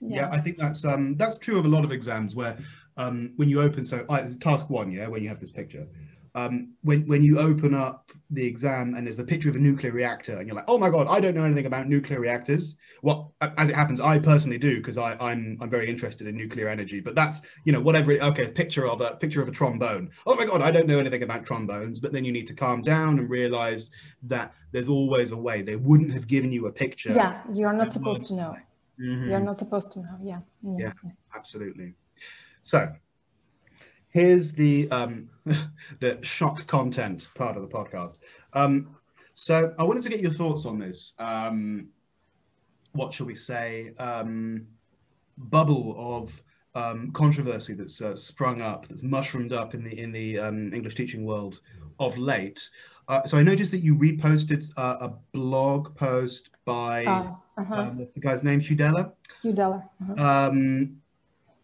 [0.00, 2.56] yeah yeah i think that's um that's true of a lot of exams where
[2.96, 5.86] um, when you open, so uh, task one, yeah, when you have this picture,
[6.36, 9.90] um, when when you open up the exam and there's the picture of a nuclear
[9.90, 12.76] reactor and you're like, oh my god, I don't know anything about nuclear reactors.
[13.02, 16.68] Well, as it happens, I personally do because I I'm I'm very interested in nuclear
[16.68, 17.00] energy.
[17.00, 18.12] But that's you know whatever.
[18.12, 20.10] It, okay, picture of a picture of a trombone.
[20.26, 22.00] Oh my god, I don't know anything about trombones.
[22.00, 23.90] But then you need to calm down and realize
[24.24, 25.62] that there's always a way.
[25.62, 27.12] They wouldn't have given you a picture.
[27.12, 28.56] Yeah, you're not supposed to know.
[29.00, 29.30] Mm-hmm.
[29.30, 30.18] You're not supposed to know.
[30.22, 30.40] Yeah.
[30.62, 31.94] Yeah, yeah absolutely.
[32.66, 32.92] So
[34.08, 35.30] here's the um,
[36.00, 38.16] the shock content part of the podcast.
[38.54, 38.96] Um,
[39.34, 41.14] so I wanted to get your thoughts on this.
[41.20, 41.90] Um,
[42.90, 43.92] what shall we say?
[44.00, 44.66] Um,
[45.38, 46.42] bubble of
[46.74, 50.96] um, controversy that's uh, sprung up, that's mushroomed up in the in the um, English
[50.96, 51.60] teaching world
[52.00, 52.68] of late.
[53.06, 57.74] Uh, so I noticed that you reposted uh, a blog post by oh, uh-huh.
[57.76, 58.58] um, the guy's name?
[58.58, 59.12] Hugh Dellar.
[59.42, 59.84] Hugh Dellar.
[60.02, 60.48] Uh-huh.
[60.48, 60.96] Um,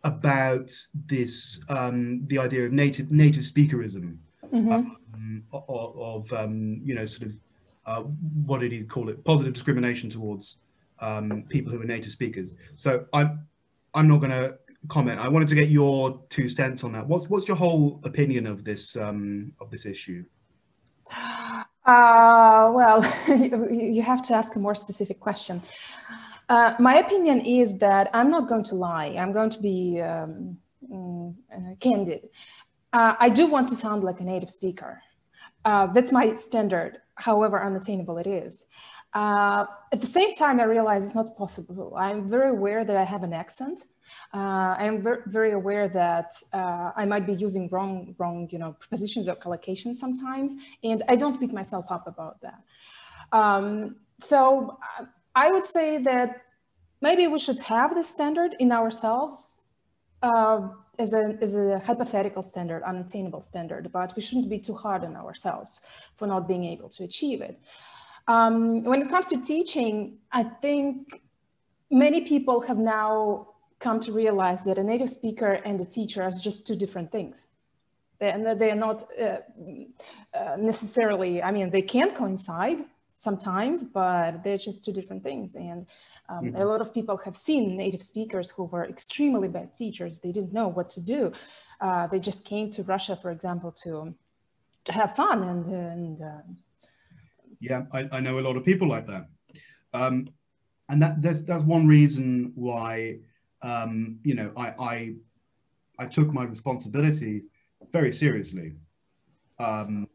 [0.05, 0.73] about
[1.07, 4.19] this um, the idea of native native speakerism
[4.53, 4.73] mm-hmm.
[4.73, 7.37] um, of, of um, you know sort of
[7.87, 8.03] uh,
[8.45, 9.25] what did he call it?
[9.25, 10.59] Positive discrimination towards
[11.01, 12.49] um, people who are native speakers.
[12.77, 13.47] So i'm
[13.95, 14.57] i'm not going to
[14.89, 15.21] comment.
[15.21, 17.07] I wanted to get your two cents on that.
[17.07, 20.25] What's what's your whole opinion of this um, of this issue?
[21.85, 25.61] Uh, well you have to ask a more specific question
[26.49, 29.17] uh, my opinion is that I'm not going to lie.
[29.19, 30.59] I'm going to be um,
[30.91, 32.29] mm, uh, candid.
[32.93, 35.03] Uh, I do want to sound like a native speaker.
[35.65, 38.67] Uh, that's my standard, however unattainable it is.
[39.15, 41.95] Uh, at the same time, I realize it's not possible.
[41.97, 43.85] I'm very aware that I have an accent.
[44.33, 49.29] I am ver very aware that I might be using wrong, wrong, you know, prepositions
[49.29, 52.61] or collocations sometimes, and I don't beat myself up about that.
[53.33, 54.79] Um, so
[55.35, 56.43] I would say that
[57.01, 59.55] maybe we should have this standard in ourselves
[60.23, 60.69] uh,
[60.99, 65.17] as, a, as a hypothetical standard, unattainable standard, but we shouldn't be too hard on
[65.17, 65.81] ourselves
[66.17, 67.61] for not being able to achieve it.
[68.29, 71.23] Um, when it comes to teaching, I think
[71.91, 73.49] many people have now
[73.81, 77.49] come to realize that a native speaker and a teacher are just two different things.
[78.21, 79.39] And they are not uh,
[80.33, 82.83] uh, necessarily, I mean, they can coincide,
[83.23, 85.55] sometimes, but they're just two different things.
[85.55, 85.87] And
[86.29, 86.57] um, mm-hmm.
[86.57, 90.19] a lot of people have seen native speakers who were extremely bad teachers.
[90.19, 91.33] They didn't know what to do.
[91.81, 94.15] Uh, they just came to Russia, for example, to
[94.85, 96.23] to have fun and and.
[96.23, 96.43] Uh,
[97.61, 99.29] yeah, I, I, know a lot of people like that,
[99.95, 100.29] um,
[100.89, 103.19] and that that's that's one reason why
[103.63, 105.15] um, you know I, I
[106.01, 107.43] I took my responsibility
[107.93, 108.73] very seriously.
[109.61, 110.09] Um,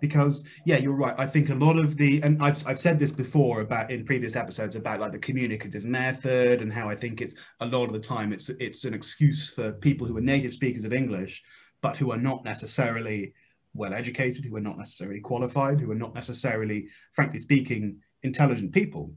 [0.00, 1.14] because yeah you're right.
[1.18, 4.36] I think a lot of the and I've, I've said this before about in previous
[4.36, 7.98] episodes about like the communicative method and how i think it's a lot of the
[7.98, 11.42] time it's it's an excuse for people who are native speakers of english
[11.80, 13.32] but who are not necessarily
[13.74, 19.12] well educated who are not necessarily qualified who are not necessarily frankly speaking intelligent people.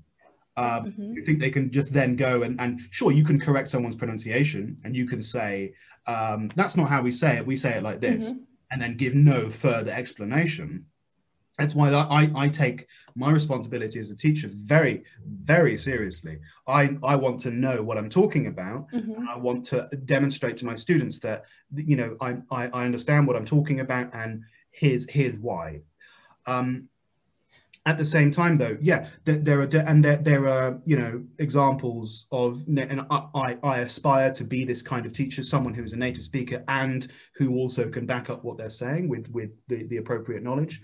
[0.57, 1.13] Um, mm-hmm.
[1.13, 4.77] you think they can just then go and, and sure you can correct someone's pronunciation
[4.83, 5.73] and you can say
[6.07, 7.45] um, that's not how we say it.
[7.45, 8.33] We say it like this.
[8.33, 10.85] Mm-hmm and then give no further explanation.
[11.57, 16.39] That's why I, I take my responsibility as a teacher very, very seriously.
[16.67, 18.89] I, I want to know what I'm talking about.
[18.91, 19.13] Mm-hmm.
[19.13, 21.43] And I want to demonstrate to my students that,
[21.75, 25.81] you know, I, I, I understand what I'm talking about and here's, here's why.
[26.47, 26.87] Um,
[27.87, 32.27] at the same time though yeah there, are and there, there are you know examples
[32.31, 36.23] of and I, I aspire to be this kind of teacher someone who's a native
[36.23, 40.43] speaker and who also can back up what they're saying with with the, the appropriate
[40.43, 40.81] knowledge.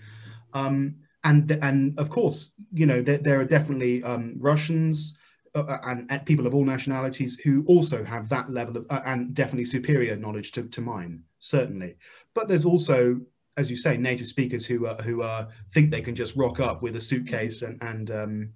[0.54, 5.16] Um, and and of course you know there, there are definitely um, russians
[5.54, 9.00] uh, uh, and, and, people of all nationalities who also have that level of uh,
[9.04, 11.96] and definitely superior knowledge to, to mine certainly.
[12.34, 13.20] But there's also
[13.58, 16.80] as you say, native speakers who are, who are, think they can just rock up
[16.80, 18.50] with a suitcase and and um,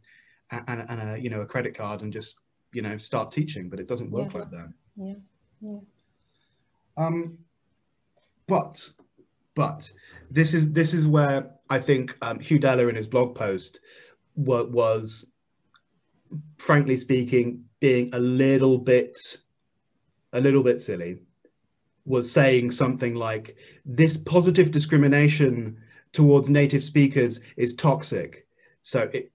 [0.51, 2.39] and, and a you know a credit card and just
[2.73, 4.39] you know start teaching, but it doesn't work yeah.
[4.39, 4.73] like that.
[4.97, 5.15] Yeah.
[5.61, 5.79] yeah.
[6.97, 7.39] Um,
[8.47, 8.89] but
[9.57, 9.91] but
[10.31, 13.81] this is this is where I think um, Hugh Dellar in his blog post
[14.37, 15.27] was, was
[16.59, 19.17] frankly speaking being a little bit
[20.33, 21.19] a little bit silly
[22.05, 25.79] was saying something like this positive discrimination
[26.13, 28.47] towards native speakers is toxic.
[28.83, 29.33] So it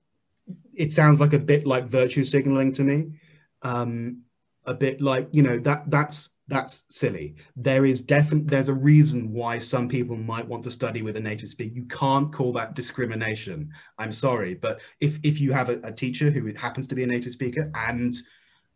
[0.73, 3.19] it sounds like a bit like virtue signaling to me.
[3.61, 4.21] Um,
[4.65, 7.35] a bit like you know that that's that's silly.
[7.55, 11.21] There is definitely there's a reason why some people might want to study with a
[11.21, 11.75] native speaker.
[11.75, 13.71] You can't call that discrimination.
[13.97, 17.07] I'm sorry but if if you have a, a teacher who happens to be a
[17.07, 18.15] native speaker and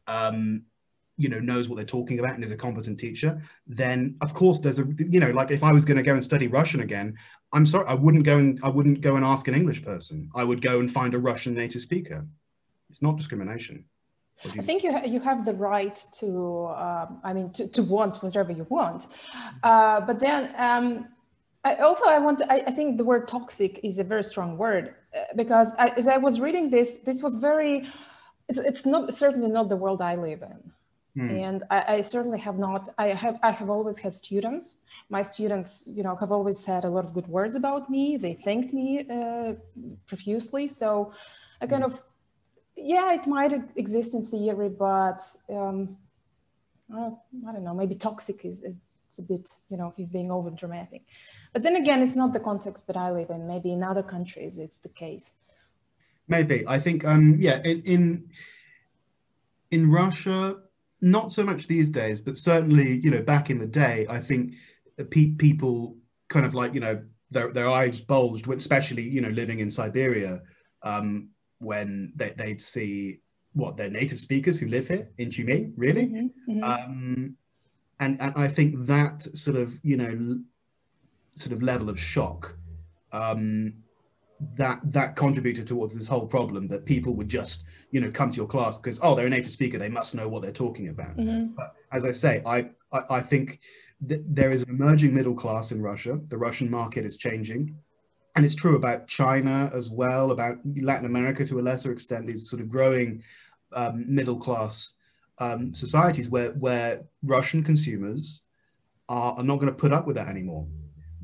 [0.08, 0.64] um,
[1.22, 4.60] you know knows what they're talking about and is a competent teacher then of course
[4.60, 7.16] there's a you know like if i was going to go and study russian again
[7.54, 10.44] i'm sorry i wouldn't go and i wouldn't go and ask an english person i
[10.44, 12.26] would go and find a russian native speaker
[12.90, 13.86] it's not discrimination
[14.44, 18.24] I think you, ha you have the right to, um, I mean, to, to want
[18.24, 19.08] whatever you want.
[19.62, 21.08] Uh, but then um,
[21.64, 24.58] I also, I want, to, I, I, think the word toxic is a very strong
[24.58, 27.88] word uh, because I, as I was reading this, this was very,
[28.50, 30.74] it's, it's not certainly not the world I live in.
[31.16, 31.30] Hmm.
[31.30, 32.88] And I, I, certainly have not.
[32.98, 33.38] I have.
[33.44, 34.78] I have always had students.
[35.10, 38.16] My students, you know, have always said a lot of good words about me.
[38.16, 39.54] They thanked me uh,
[40.08, 40.70] profusely.
[40.70, 41.12] So,
[41.62, 41.92] I kind hmm.
[41.92, 42.02] of,
[42.78, 45.98] yeah, it might exist in theory, but um,
[46.94, 47.74] I don't know.
[47.74, 48.64] Maybe toxic is
[49.12, 51.02] it's a bit, you know, he's being over dramatic.
[51.52, 53.46] But then again, it's not the context that I live in.
[53.46, 55.34] Maybe in other countries, it's the case.
[56.30, 58.30] Maybe I think, um, yeah, in in,
[59.72, 60.56] in Russia
[61.02, 64.54] not so much these days, but certainly, you know, back in the day, I think
[65.10, 65.98] pe- people
[66.30, 70.42] kind of like, you know, their, their eyes bulged, especially, you know, living in Siberia,
[70.84, 73.20] um, when they, they'd see
[73.54, 76.08] what their native speakers who live here in Tyumen, really.
[76.08, 76.64] Mm-hmm, mm-hmm.
[76.64, 77.36] Um,
[78.00, 80.40] and, and I think that sort of, you know,
[81.36, 82.56] sort of level of shock
[83.12, 83.74] um,
[84.56, 88.38] that that contributed towards this whole problem that people would just you know come to
[88.38, 91.16] your class because oh they're a native speaker they must know what they're talking about.
[91.16, 91.54] Mm-hmm.
[91.56, 93.60] but as i say i i, I think
[94.02, 96.20] that there is an emerging middle class in russia.
[96.30, 97.76] The russian market is changing.
[98.36, 102.50] And it's true about china as well about latin america to a lesser extent these
[102.50, 103.22] sort of growing
[103.74, 104.94] um, middle class
[105.40, 108.44] um, societies where where russian consumers
[109.10, 110.66] are, are not going to put up with that anymore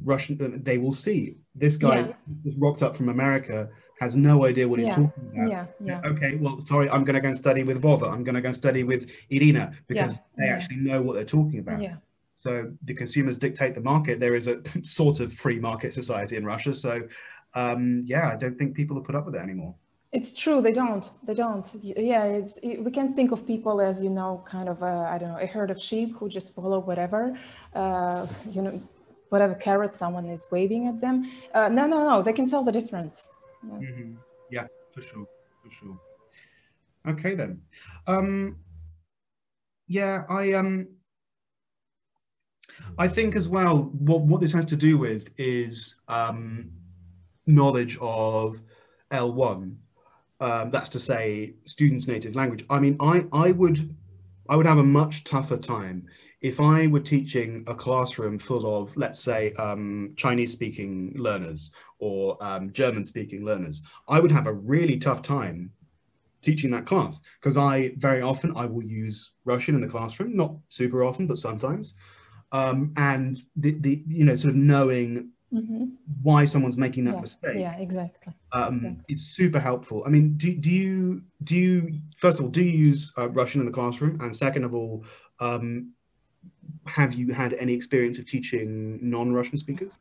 [0.04, 2.12] russian they will see this guy yeah.
[2.44, 5.50] just rocked up from America, has no idea what he's talking about.
[5.50, 6.02] Yeah, yeah.
[6.06, 8.12] Okay, well, sorry, I'm going to go and study with Vova.
[8.12, 10.24] I'm going to go and study with Irina because yeah.
[10.38, 11.82] they actually know what they're talking about.
[11.82, 11.96] Yeah.
[12.40, 14.20] So the consumers dictate the market.
[14.20, 16.74] There is a sort of free market society in Russia.
[16.76, 17.00] So,
[17.56, 19.74] um, yeah, I don't think people are put up with it anymore.
[20.14, 20.62] It's true.
[20.62, 21.10] They don't.
[21.26, 21.70] They don't.
[21.84, 22.58] Yeah, it's.
[22.64, 24.82] It, we can think of people as you know, kind of.
[24.82, 27.38] I I don't know, a herd of sheep who just follow whatever.
[27.76, 28.80] Uh, you know,
[29.30, 31.26] whatever carrot someone is waving at them.
[31.54, 33.30] Uh, no, no, no, they can tell the difference.
[33.64, 34.14] Yeah, mm-hmm.
[34.52, 35.28] yeah for sure,
[35.64, 36.00] for sure.
[37.08, 37.62] Okay then.
[38.06, 38.58] Um,
[39.88, 40.88] yeah, I um,
[42.98, 43.92] I think as well.
[43.98, 46.72] What what this has to do with is um,
[47.46, 48.62] knowledge of
[49.12, 49.80] L one.
[50.40, 52.66] Um, that's to say, students' native language.
[52.70, 53.96] I mean, I I would
[54.50, 56.08] I would have a much tougher time
[56.42, 62.38] if I were teaching a classroom full of, let's say, um, Chinese speaking learners or
[62.44, 65.72] um, German speaking learners, I would have a really tough time
[66.44, 70.56] teaching that class because I very often I will use Russian in the classroom, not
[70.70, 71.96] super often, but sometimes.
[72.52, 75.86] Um, and the, the, you know, sort of knowing mm-hmm.
[76.22, 77.58] why someone's making that yeah, mistake.
[77.58, 78.34] Yeah, exactly.
[78.52, 79.04] Um, exactly.
[79.10, 80.04] It's super helpful.
[80.06, 83.62] I mean, do, do you, do you, first of all, do you use uh, Russian
[83.62, 84.22] in the classroom?
[84.22, 85.04] And second of all,
[85.40, 85.94] um,
[86.88, 89.94] have you had any experience of teaching non-Russian speakers?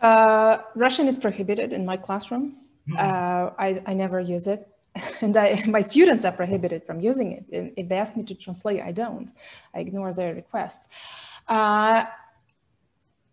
[0.00, 2.54] Uh, Russian is prohibited in my classroom.
[2.86, 2.96] Hmm.
[2.98, 4.68] Uh, I, I never use it.
[5.20, 7.72] and I, my students are prohibited from using it.
[7.76, 9.30] If they ask me to translate, I don't.
[9.74, 10.88] I ignore their requests.
[11.48, 12.04] Uh,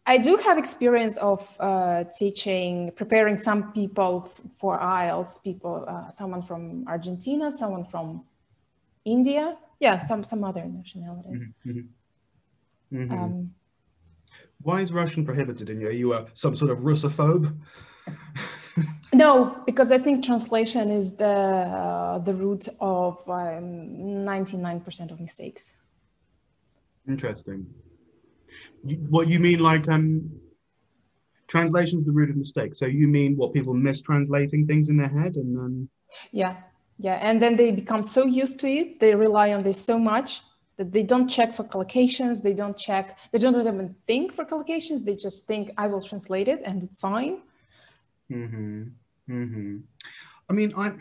[0.05, 6.41] I do have experience of uh, teaching, preparing some people for IELTS, people, uh, someone
[6.41, 8.23] from Argentina, someone from
[9.05, 11.43] India, yeah, some some other nationalities.
[11.65, 11.71] Mm-hmm.
[11.71, 12.97] Mm-hmm.
[12.97, 13.23] mm-hmm.
[13.23, 13.53] Um,
[14.61, 15.87] Why is Russian prohibited in you?
[15.87, 17.57] Are you a, some sort of Russophobe?
[19.13, 25.11] no, because I think translation is the uh, the root of um, ninety nine percent
[25.11, 25.77] of mistakes.
[27.07, 27.65] Interesting.
[29.09, 30.29] what you mean, like um,
[31.47, 32.79] translation is the root of mistakes?
[32.79, 35.89] So you mean what people mistranslating things in their head and then?
[36.31, 36.55] Yeah,
[36.99, 40.41] yeah, and then they become so used to it, they rely on this so much
[40.75, 45.03] that they don't check for collocations, they don't check, they don't even think for collocations,
[45.03, 47.41] they just think I will translate it and it's fine.
[48.29, 48.83] Mm-hmm.
[49.29, 49.77] Mm-hmm.
[50.49, 50.91] I mean, I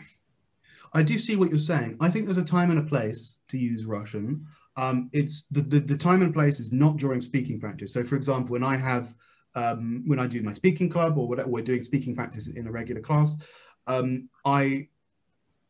[0.93, 1.97] I do see what you're saying.
[1.99, 4.45] I think there's a time and a place to use Russian.
[4.77, 7.93] Um, it's the, the, the time and place is not during speaking practice.
[7.93, 9.13] So, for example, when I have
[9.55, 12.71] um, when I do my speaking club or whatever, we're doing speaking practice in a
[12.71, 13.35] regular class,
[13.87, 14.87] um, I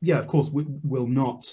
[0.01, 1.45] yeah, of course, we will not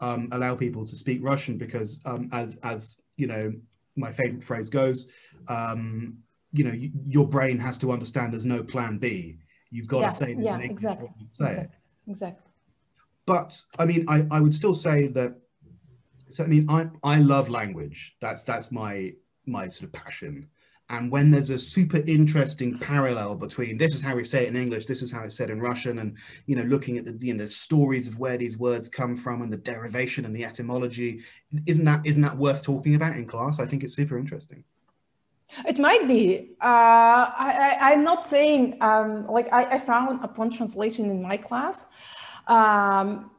[0.00, 3.52] um, allow people to speak Russian because, um, as as you know,
[3.96, 5.08] my favorite phrase goes,
[5.48, 6.18] um,
[6.52, 6.74] you know,
[7.06, 9.38] your brain has to understand there's no plan B.
[9.70, 11.68] You've got yeah, to say yeah, exactly, exactly,
[12.08, 12.44] exactly.
[13.26, 15.36] But I mean, I, I would still say that
[16.30, 18.16] So I mean, I I love language.
[18.20, 19.12] That's that's my
[19.46, 20.48] my sort of passion.
[20.92, 24.56] And when there's a super interesting parallel between this is how we say it in
[24.56, 27.32] English, this is how it's said in Russian, and you know, looking at the you
[27.32, 31.22] know the stories of where these words come from and the derivation and the etymology,
[31.66, 33.58] isn't that isn't that worth talking about in class?
[33.58, 34.64] I think it's super interesting.
[35.66, 36.50] It might be.
[36.60, 41.86] Uh, I, am not saying um, like I, I frown upon translation in my class.
[42.48, 43.30] Um,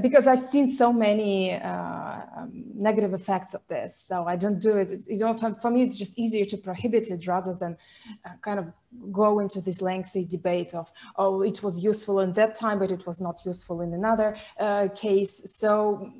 [0.00, 4.78] because I've seen so many uh, um, negative effects of this, so I don't do
[4.78, 4.90] it.
[4.90, 7.76] It's, you know, for, for, me, it's just easier to prohibit it rather than
[8.24, 8.72] uh, kind of
[9.10, 13.06] go into this lengthy debate of, oh, it was useful in that time, but it
[13.06, 15.50] was not useful in another uh, case.
[15.50, 16.10] So,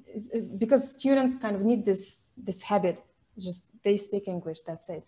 [0.58, 3.00] because students kind of need this this habit,
[3.38, 5.04] just they speak English, that's it.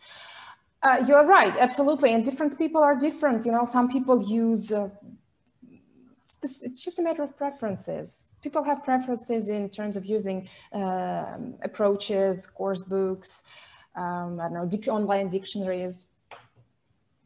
[0.84, 3.46] Uh, you're right, absolutely, and different people are different.
[3.46, 4.90] You know, some people use uh,
[6.42, 8.26] it's, it's just a matter of preferences.
[8.42, 13.42] People have preferences in terms of using um, approaches, course books,
[13.96, 16.06] um, I don't know, online dictionaries.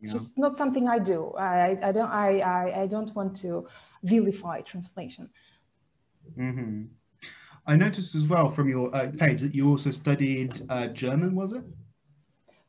[0.01, 0.19] It's yeah.
[0.19, 1.33] just not something I do.
[1.39, 2.11] I, I don't.
[2.11, 3.67] I, I, I don't want to
[4.03, 5.29] vilify translation.
[6.39, 6.85] Mm-hmm.
[7.67, 11.35] I noticed as well from your uh, page that you also studied uh, German.
[11.35, 11.65] Was it?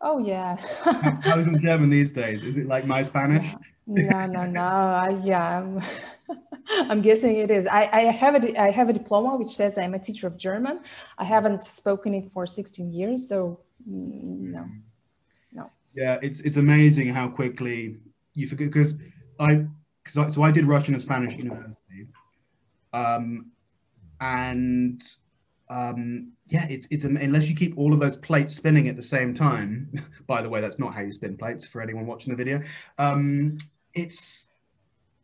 [0.01, 0.57] Oh yeah.
[1.23, 2.43] How's in German these days?
[2.43, 3.53] Is it like my Spanish?
[3.89, 4.61] No, no, no.
[4.61, 5.81] I, yeah, I'm,
[6.91, 7.65] I'm, guessing it is.
[7.65, 10.81] I, I have a I have a diploma which says I'm a teacher of German.
[11.17, 14.65] I haven't spoken it for 16 years, so mm, no,
[15.51, 15.71] no.
[15.95, 17.97] Yeah, it's it's amazing how quickly
[18.35, 18.93] you forget because
[19.39, 19.65] I
[20.03, 22.05] because so I did Russian and Spanish university,
[22.93, 23.47] um,
[24.21, 25.01] and
[25.71, 29.33] um, yeah, it's it's unless you keep all of those plates spinning at the same
[29.33, 29.91] time.
[30.27, 32.61] by the way, that's not how you spin plates for anyone watching the video.
[32.99, 33.57] Um,
[33.99, 34.49] it's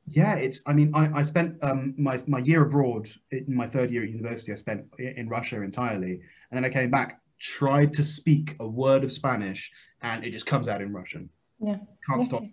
[0.08, 0.62] yeah, it's.
[0.68, 4.10] I mean, I, I spent um, my my year abroad in my third year at
[4.10, 4.52] university.
[4.52, 9.04] I spent in Russia entirely, and then I came back, tried to speak a word
[9.04, 9.72] of Spanish,
[10.02, 11.30] and it just comes out in Russian.
[11.60, 12.28] Yeah, can't yeah.
[12.28, 12.44] stop.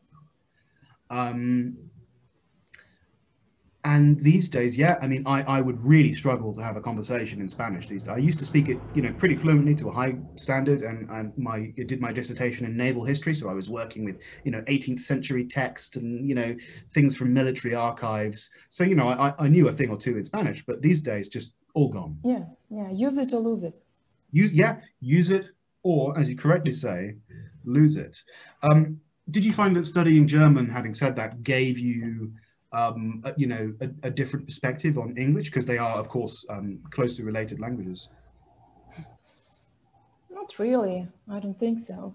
[1.11, 1.77] Um,
[3.85, 7.41] and these days, yeah, I mean, I, I would really struggle to have a conversation
[7.41, 8.15] in Spanish these days.
[8.15, 11.37] I used to speak it, you know, pretty fluently to a high standard, and, and
[11.37, 14.61] my I did my dissertation in naval history, so I was working with, you know,
[14.63, 16.55] 18th century text and you know
[16.95, 18.51] things from military archives.
[18.71, 21.29] So you know, I, I knew a thing or two in Spanish, but these days,
[21.29, 22.19] just all gone.
[22.25, 23.75] Yeah, yeah, use it or lose it.
[24.31, 25.47] Use yeah, use it
[25.83, 27.17] or, as you correctly say,
[27.65, 28.23] lose it.
[28.63, 32.33] Um, did you find that studying German, having said that, gave you
[32.73, 36.45] um, a, you know, a, a, different perspective on English because they are, of course,
[36.49, 38.09] um, closely related languages?
[40.31, 41.07] Not really.
[41.31, 42.15] I don't think so.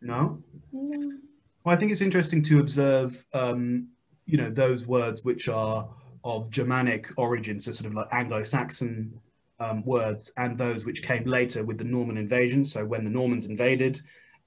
[0.00, 0.42] No.
[0.72, 1.18] No.
[1.64, 3.88] Well, I think it's interesting to observe, um,
[4.24, 5.88] you know, those words which are
[6.24, 9.12] of Germanic origin, so sort of like Anglo-Saxon
[9.58, 12.64] um, words, and those which came later with the Norman invasion.
[12.64, 14.00] So when the Normans invaded,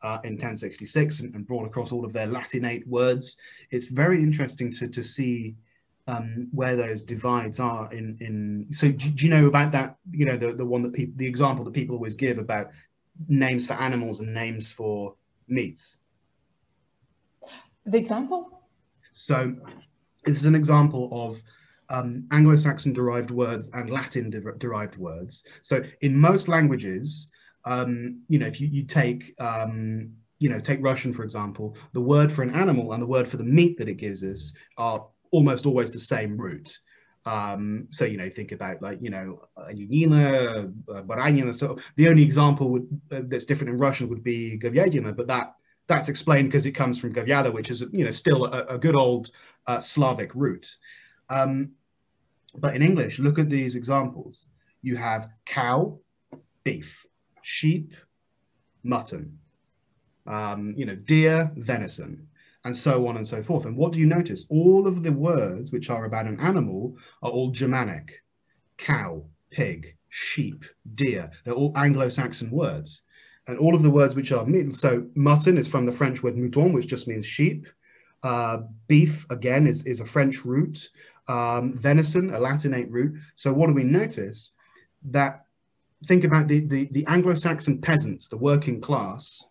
[0.04, 3.38] uh, in 1066 and, and, brought across all of their Latinate words.
[3.72, 5.56] It's very interesting to, to see
[6.08, 10.26] um, where those divides are in, in so do, do, you know about that, you
[10.26, 12.72] know, the, the one that people, the example that people always give about
[13.30, 15.16] names for animals and names for
[15.48, 15.98] meats?
[17.86, 18.62] The example?
[19.14, 19.56] So
[20.26, 21.42] this is an example of
[21.90, 25.44] um, Anglo-Saxon derived words and Latin de derived words.
[25.62, 27.30] So in most languages,
[27.66, 32.02] um, you know, if you, you take, um, you know, take Russian, for example, the
[32.02, 35.08] word for an animal and the word for the meat that it gives us are
[35.32, 36.78] almost always the same root.
[37.26, 41.56] Um, so, you know, think about like, you know, Yunina, Baranina.
[41.56, 45.54] So the only example would, uh, that's different in Russian would be Gavyadina, but that
[45.88, 48.96] that's explained because it comes from Gavyada, which is, you know, still a, a good
[48.96, 49.30] old
[49.68, 50.78] uh, Slavic root.
[51.30, 51.72] Um,
[52.56, 54.46] but in English, look at these examples.
[54.82, 56.00] You have cow,
[56.64, 57.06] beef
[57.44, 57.94] sheep,
[58.84, 59.38] mutton,
[60.26, 62.28] um, you know, deer, venison,
[62.66, 63.66] and so on and so forth.
[63.66, 64.46] And what do you notice?
[64.50, 68.24] All of the words which are about an animal are all Germanic.
[68.78, 70.64] Cow, pig, sheep,
[70.96, 71.30] deer.
[71.44, 73.02] They're all Anglo-Saxon words.
[73.48, 76.72] And all of the words which are, so mutton is from the French word mouton,
[76.72, 77.68] which just means sheep.
[78.24, 80.90] Uh, beef, again, is, is a French root.
[81.28, 83.20] Um, venison, a Latinate root.
[83.36, 84.54] So what do we notice?
[85.12, 85.43] That
[86.06, 89.44] think about the, the, the Anglo-Saxon peasants, the working class,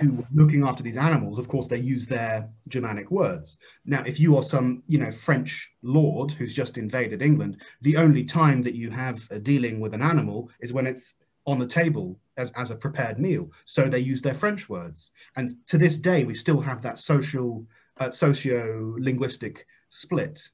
[0.00, 3.58] who were looking after these animals, of course, they use their Germanic words.
[3.84, 8.24] Now, if you are some, you know, French lord who's just invaded England, the only
[8.24, 11.12] time that you have a dealing with an animal is when it's
[11.46, 13.48] on the table as, as a prepared meal.
[13.64, 15.12] So they use their French words.
[15.36, 17.64] And to this day, we still have that social,
[17.98, 20.50] uh, socio-linguistic split.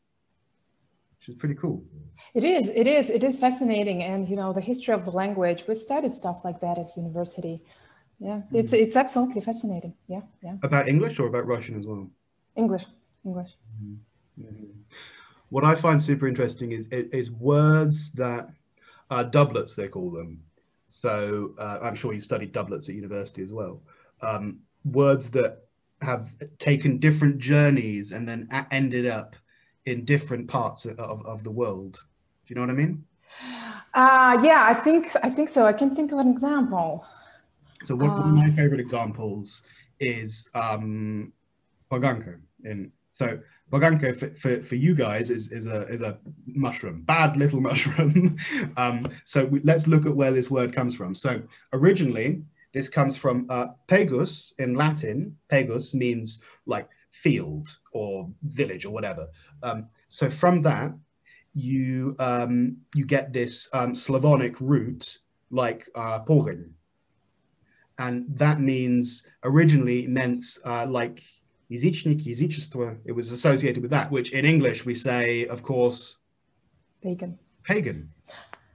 [1.22, 1.84] Which is pretty cool.
[2.34, 4.02] It is, it is, it is fascinating.
[4.02, 7.62] And, you know, the history of the language, we studied stuff like that at university.
[8.18, 9.94] Yeah, it's, it's absolutely fascinating.
[10.08, 10.56] Yeah, yeah.
[10.62, 12.10] About English or about Russian as well?
[12.56, 12.86] English,
[13.24, 13.50] English.
[13.82, 14.64] Mm-hmm.
[15.50, 18.48] What I find super interesting is, is, is words that
[19.10, 20.42] uh, doublets, they call them.
[20.90, 23.80] So uh, I'm sure you studied doublets at university as well.
[24.22, 25.66] Um, words that
[26.00, 29.36] have taken different journeys and then ended up
[29.87, 31.95] in different parts of, of the world.
[32.47, 33.05] Do you know what I mean?
[33.95, 35.66] Uh, yeah, I think I think so.
[35.66, 37.05] I can think of an example.
[37.85, 39.62] So one, uh, one of my favorite examples
[40.01, 41.33] is um,
[41.91, 42.39] Poganka.
[42.64, 43.39] In so
[43.70, 48.37] Poganka for, for, for you guys is, is a is a mushroom, bad little mushroom.
[48.76, 51.14] um, so we, let's look at where this word comes from.
[51.14, 55.37] So originally, this comes from uh, pagus in Latin.
[55.49, 59.28] Pagus means like field or village or whatever.
[59.62, 60.92] Um, so from that,
[61.54, 65.18] you um, you get this um, Slavonic root
[65.50, 66.20] like uh,
[67.98, 71.22] And that means, originally meant uh, like
[71.70, 76.16] Izichnik, Izichstvo, it was associated with that, which in English we say, of course,
[77.02, 77.38] pagan.
[77.64, 78.10] Pagan.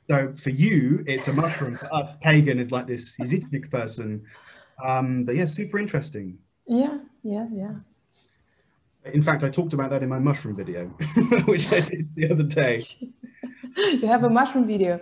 [0.09, 1.75] So for you, it's a mushroom.
[1.75, 4.23] for us, pagan is like this Izichnik person.
[4.83, 6.37] Um, but yeah, super interesting.
[6.67, 7.75] Yeah, yeah, yeah.
[9.13, 10.85] In fact, I talked about that in my mushroom video,
[11.45, 12.83] which I did the other day.
[13.77, 14.99] you have a mushroom video.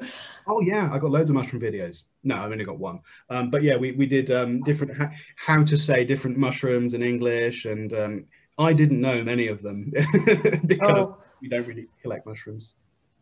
[0.48, 2.04] Oh yeah, I got loads of mushroom videos.
[2.24, 3.00] No, I've only got one.
[3.30, 7.02] Um, but yeah, we, we did um, different ha how to say different mushrooms in
[7.02, 8.26] English, and um,
[8.58, 9.92] I didn't know many of them
[10.66, 11.18] because oh.
[11.42, 12.76] we don't really collect mushrooms.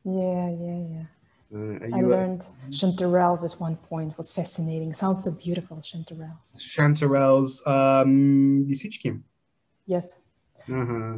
[0.03, 1.05] Yeah, yeah, yeah.
[1.55, 2.69] Uh, I learned a...
[2.71, 4.11] chanterelles at one point.
[4.11, 4.89] It was fascinating.
[4.89, 6.57] It sounds so beautiful, chanterelles.
[6.57, 9.23] Chanterelles, um, you see chim.
[9.85, 10.19] Yes.
[10.71, 11.17] Uh-huh.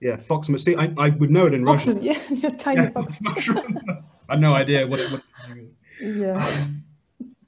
[0.00, 0.80] Yeah, fox mushroom.
[0.80, 2.04] I, I would know it in Foxes, Russian.
[2.04, 3.20] Yeah, yeah tiny yeah, fox.
[3.26, 5.20] I had no idea what it was.
[6.00, 6.44] Yeah.
[6.44, 6.84] Um,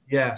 [0.09, 0.37] yeah.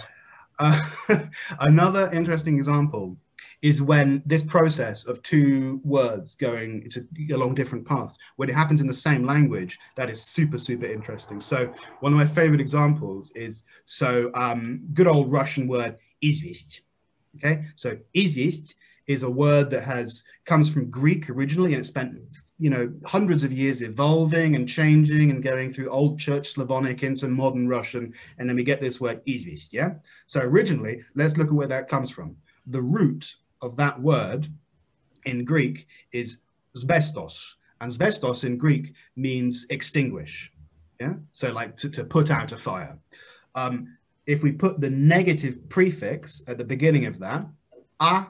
[0.58, 0.80] Uh,
[1.60, 3.16] another interesting example
[3.62, 8.80] is when this process of two words going to, along different paths, when it happens
[8.80, 11.40] in the same language, that is super, super interesting.
[11.40, 16.80] So one of my favorite examples is, so um, good old Russian word, izvest.
[17.36, 18.74] Okay, so izvest
[19.08, 22.16] is a word that has comes from Greek originally, and it spent
[22.58, 27.26] you know hundreds of years evolving and changing and going through old church Slavonic into
[27.26, 29.72] modern Russian, and then we get this word izvest.
[29.72, 29.94] Yeah.
[30.26, 32.36] So originally, let's look at where that comes from.
[32.66, 34.46] The root of that word
[35.24, 36.38] in Greek is
[36.76, 40.52] sbestos, and sbestos in Greek means extinguish.
[41.00, 41.14] Yeah.
[41.32, 42.98] So like to, to put out a fire.
[43.54, 43.96] Um,
[44.26, 47.46] if we put the negative prefix at the beginning of that,
[48.00, 48.26] a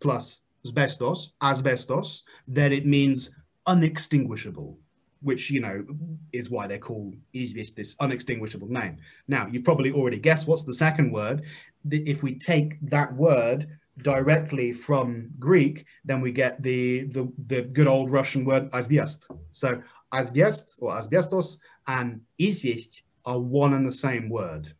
[0.00, 3.30] plus asbestos, asbestos, then it means
[3.66, 4.78] unextinguishable,
[5.22, 5.84] which, you know,
[6.32, 8.98] is why they're called, is this, this unextinguishable name.
[9.28, 11.42] Now, you probably already guessed what's the second word.
[11.90, 13.66] If we take that word
[14.02, 19.26] directly from Greek, then we get the, the, the good old Russian word asbest.
[19.52, 19.82] So
[20.12, 24.74] asbest or asbestos and izvest are one and the same word.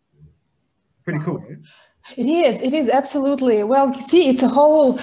[1.04, 1.58] Pretty cool, right?
[2.16, 2.60] It is.
[2.60, 3.64] It is absolutely.
[3.64, 5.00] Well, you see, it's a whole.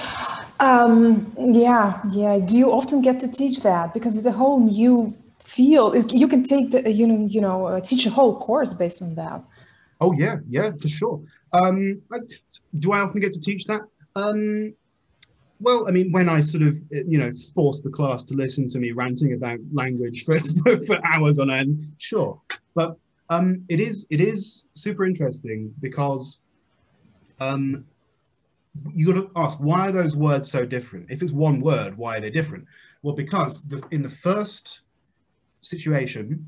[0.59, 2.37] Um, yeah, yeah.
[2.39, 6.11] Do you often get to teach that because it's a whole new field?
[6.11, 9.15] You can take the you know you know uh, teach a whole course based on
[9.15, 9.43] that.
[9.99, 11.21] Oh yeah, yeah, for sure.
[11.51, 12.01] Um,
[12.79, 13.81] do I often get to teach that?
[14.15, 14.73] Um,
[15.59, 18.79] well, I mean, when I sort of, you know, force the class to listen to
[18.79, 20.39] me ranting about language for,
[20.83, 22.41] for hours on end, sure.
[22.75, 22.97] But
[23.29, 26.41] um, it is it is super interesting because
[27.43, 27.85] um,
[28.93, 31.07] you got to ask why are those words so different?
[31.09, 32.65] If it's one word, why are they different?
[33.01, 34.81] Well, because the, in the first
[35.61, 36.47] situation,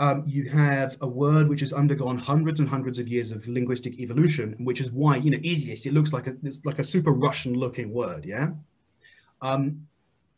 [0.00, 3.98] um, you have a word which has undergone hundreds and hundreds of years of linguistic
[3.98, 5.86] evolution, which is why you know easiest.
[5.86, 8.50] It looks like a it's like a super Russian looking word, yeah.
[9.40, 9.86] Um,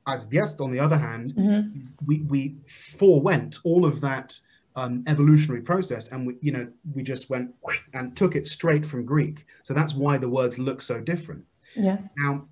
[0.06, 1.80] asbest, on the other hand, mm-hmm.
[2.06, 2.54] we we
[2.98, 4.38] forewent all of that
[4.80, 7.54] um, evolutionary process and we you know we just went
[7.92, 9.46] and took it straight from greek.
[9.62, 11.44] So that's why the words look so different.
[11.76, 11.98] Yeah.
[12.16, 12.46] Now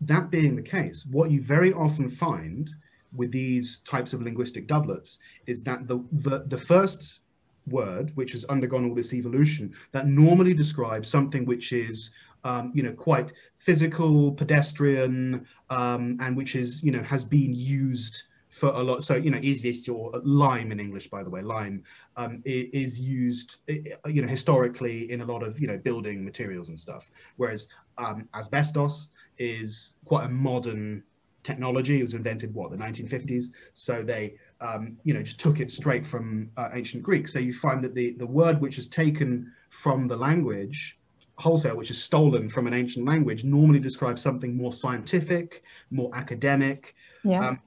[0.00, 2.70] that being the case what you very often find
[3.14, 7.20] with these types of linguistic doublets is that the the, the first
[7.66, 12.10] word which has undergone all this evolution that normally describes something which is
[12.44, 18.24] um, you know quite physical pedestrian um, and which is you know has been used
[18.54, 19.02] for a lot.
[19.02, 21.82] So, you know, izvest or lime in English, by the way, lime
[22.16, 26.78] um, is used, you know, historically in a lot of, you know, building materials and
[26.78, 27.10] stuff.
[27.36, 27.66] Whereas
[27.98, 31.02] um, asbestos is quite a modern
[31.42, 31.98] technology.
[31.98, 36.06] It was invented what the 1950s, so they um, you know just took it straight
[36.06, 37.28] from uh, ancient Greek.
[37.28, 40.98] So you find that the the word which is taken from the language
[41.36, 46.94] wholesale, which is stolen from an ancient language, normally describes something more scientific, more academic.
[47.24, 47.48] Yeah.
[47.48, 47.60] Um,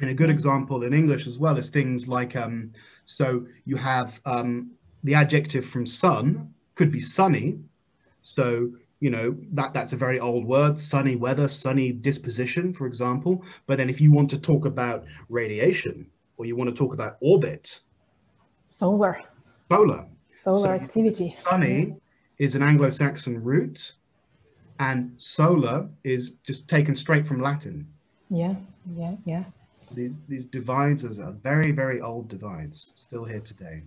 [0.00, 2.72] and a good example in English as well is things like um,
[3.06, 4.70] so you have um,
[5.04, 7.58] the adjective from sun could be sunny.
[8.22, 8.70] So
[9.00, 13.44] you know that that's a very old word sunny weather sunny disposition for example.
[13.66, 17.16] But then if you want to talk about radiation or you want to talk about
[17.20, 17.80] orbit.
[18.68, 19.22] Solar.
[19.70, 20.06] Solar.
[20.42, 21.36] Solar So- activity.
[21.48, 21.94] sunny
[22.38, 23.94] is an anglo-saxon root
[24.78, 27.86] and solar is just taken straight from latin.
[28.28, 28.56] Yeah
[28.94, 29.44] yeah yeah
[29.94, 33.82] these these divides are very very old divides still here today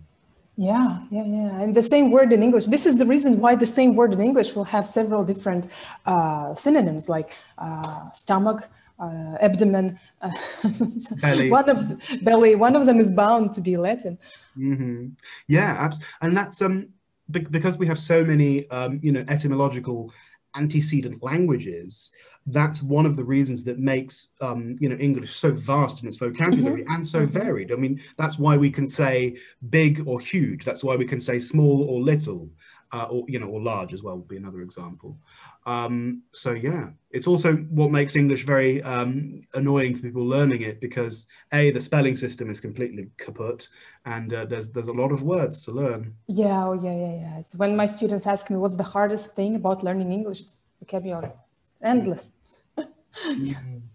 [0.56, 1.60] Yeah, yeah, yeah.
[1.62, 2.66] And the same word in English.
[2.66, 5.68] This is the reason why the same word in English will have several different
[6.06, 10.30] uh, synonyms like uh, stomach, uh, abdomen, uh,
[11.16, 11.50] Belly.
[11.50, 11.78] one of
[12.22, 12.54] belly.
[12.56, 14.18] One of them is bound to be Latin.
[14.54, 15.08] hmm
[15.48, 15.90] Yeah,
[16.20, 16.88] and that's um
[17.30, 20.12] be- because we have so many um, you know etymological
[20.54, 22.12] antecedent languages.
[22.46, 26.16] That's one of the reasons that makes um, you know English so vast in its
[26.16, 27.72] vocabulary and so varied.
[27.72, 29.36] I mean, that's why we can say
[29.68, 30.64] big or huge.
[30.64, 32.48] That's why we can say small or little,
[32.92, 35.18] uh, or you know, or large as well would be another example.
[35.66, 40.80] Um, so yeah, it's also what makes English very um, annoying for people learning it
[40.80, 43.68] because a the spelling system is completely kaput,
[44.04, 46.14] and uh, there's there's a lot of words to learn.
[46.28, 47.38] Yeah, oh, yeah, yeah, yeah.
[47.38, 51.32] It's when my students ask me what's the hardest thing about learning English, it's vocabulary.
[51.72, 52.30] It's endless.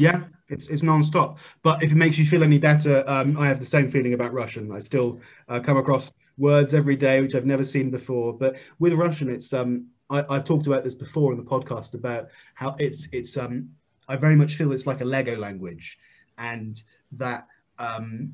[0.00, 1.38] Yeah, it's it's non-stop.
[1.62, 4.32] But if it makes you feel any better, um, I have the same feeling about
[4.32, 4.72] Russian.
[4.72, 8.32] I still uh, come across words every day which I've never seen before.
[8.32, 12.28] But with Russian, it's um, I, I've talked about this before in the podcast about
[12.54, 13.70] how it's it's um,
[14.08, 15.98] I very much feel it's like a Lego language,
[16.36, 16.82] and
[17.12, 17.46] that
[17.78, 18.32] um,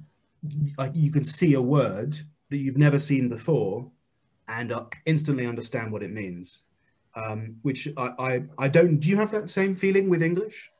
[0.78, 2.18] like you can see a word
[2.50, 3.90] that you've never seen before,
[4.48, 6.64] and uh, instantly understand what it means.
[7.14, 8.98] Um, which I, I I don't.
[8.98, 10.70] Do you have that same feeling with English?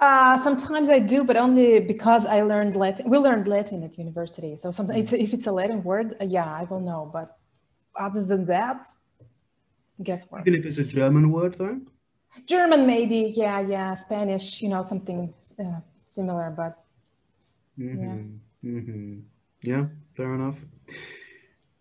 [0.00, 3.10] Uh, sometimes I do, but only because I learned Latin.
[3.10, 6.44] We learned Latin at university, so sometimes it's, if it's a Latin word, uh, yeah,
[6.44, 7.10] I will know.
[7.12, 7.36] But
[7.98, 8.86] other than that,
[10.02, 10.46] guesswork.
[10.46, 11.80] Even if it's a German word, though.
[12.46, 13.94] German, maybe, yeah, yeah.
[13.94, 16.84] Spanish, you know, something uh, similar, but
[17.78, 19.22] Mhm, mhm.
[19.62, 20.56] Yeah, fair enough.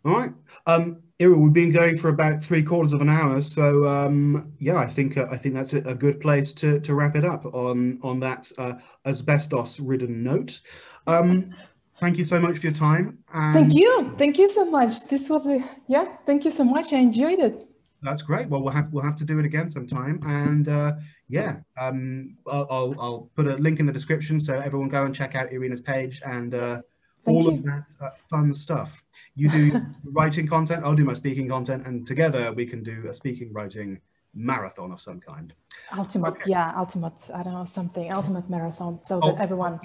[0.05, 0.31] All right.
[0.67, 4.77] Um, Ira, we've been going for about three quarters of an hour, so um, yeah,
[4.77, 7.45] I think uh, I think that's a, a good place to, to wrap it up
[7.45, 8.73] on on that uh,
[9.05, 10.61] asbestos-ridden note.
[11.07, 11.55] Um,
[11.99, 13.17] thank you so much for your time.
[13.33, 15.07] And thank you, thank you so much.
[15.07, 16.93] This was a yeah, thank you so much.
[16.93, 17.67] I enjoyed it.
[18.07, 18.47] That's great.
[18.47, 20.21] Well, we'll have we'll have to do it again sometime.
[20.23, 20.93] And uh,
[21.27, 25.13] yeah, um, I'll, I'll I'll put a link in the description so everyone go and
[25.13, 26.81] check out Irina's page and uh,
[27.25, 27.51] all you.
[27.51, 29.03] of that uh, fun stuff.
[29.35, 30.85] You do writing content.
[30.85, 33.99] I'll do my speaking content, and together we can do a speaking writing
[34.33, 35.53] marathon of some kind.
[35.97, 37.29] Ultimate, yeah, ultimate.
[37.35, 38.11] I don't know something.
[38.11, 39.31] Ultimate marathon, so Oh.
[39.33, 39.79] that everyone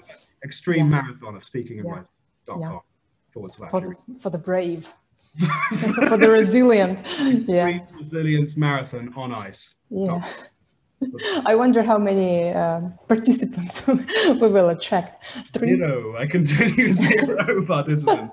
[0.45, 1.03] Extreme Yeah.
[1.03, 1.93] marathon of speaking and Yeah.
[1.95, 2.79] writing.com Yeah.
[3.33, 4.93] forward slash for the, for the brave,
[6.09, 7.03] for the resilient.
[7.49, 9.75] Yeah, Resilience Marathon on ice.
[9.91, 10.23] yeah.
[11.45, 15.25] I wonder how many um, participants we will attract.
[15.53, 15.77] Three.
[15.77, 16.17] Zero.
[16.17, 18.33] I continue zero participants.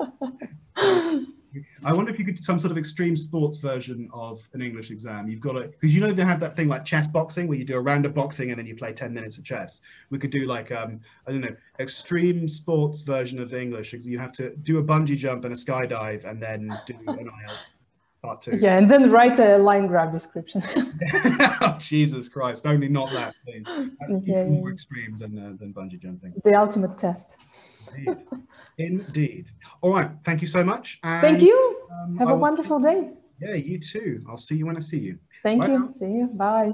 [1.83, 4.91] I wonder if you could do some sort of extreme sports version of an English
[4.91, 5.27] exam.
[5.27, 7.65] You've got to, because you know they have that thing like chess boxing where you
[7.65, 9.81] do a round of boxing and then you play 10 minutes of chess.
[10.09, 13.93] We could do like, um, I don't know, extreme sports version of English.
[13.93, 17.73] You have to do a bungee jump and a skydive and then do an IELTS
[18.21, 18.57] part two.
[18.59, 20.61] Yeah, and then write a line graph description.
[21.13, 22.65] oh, Jesus Christ.
[22.65, 23.65] Only not that, please.
[23.65, 24.73] That's Yeah, even more yeah.
[24.73, 26.33] extreme than, uh, than bungee jumping.
[26.43, 27.37] the ultimate test.
[27.97, 28.17] Indeed.
[28.77, 29.45] Indeed.
[29.81, 30.11] All right.
[30.25, 30.99] Thank you so much.
[31.03, 31.77] Thank you.
[31.91, 33.11] um, Have I a will- wonderful day.
[33.41, 34.23] Yeah, you too.
[34.29, 35.17] I'll see you when I see you.
[35.43, 35.93] Thank Bye you.
[35.99, 36.27] See you.
[36.27, 36.73] Bye.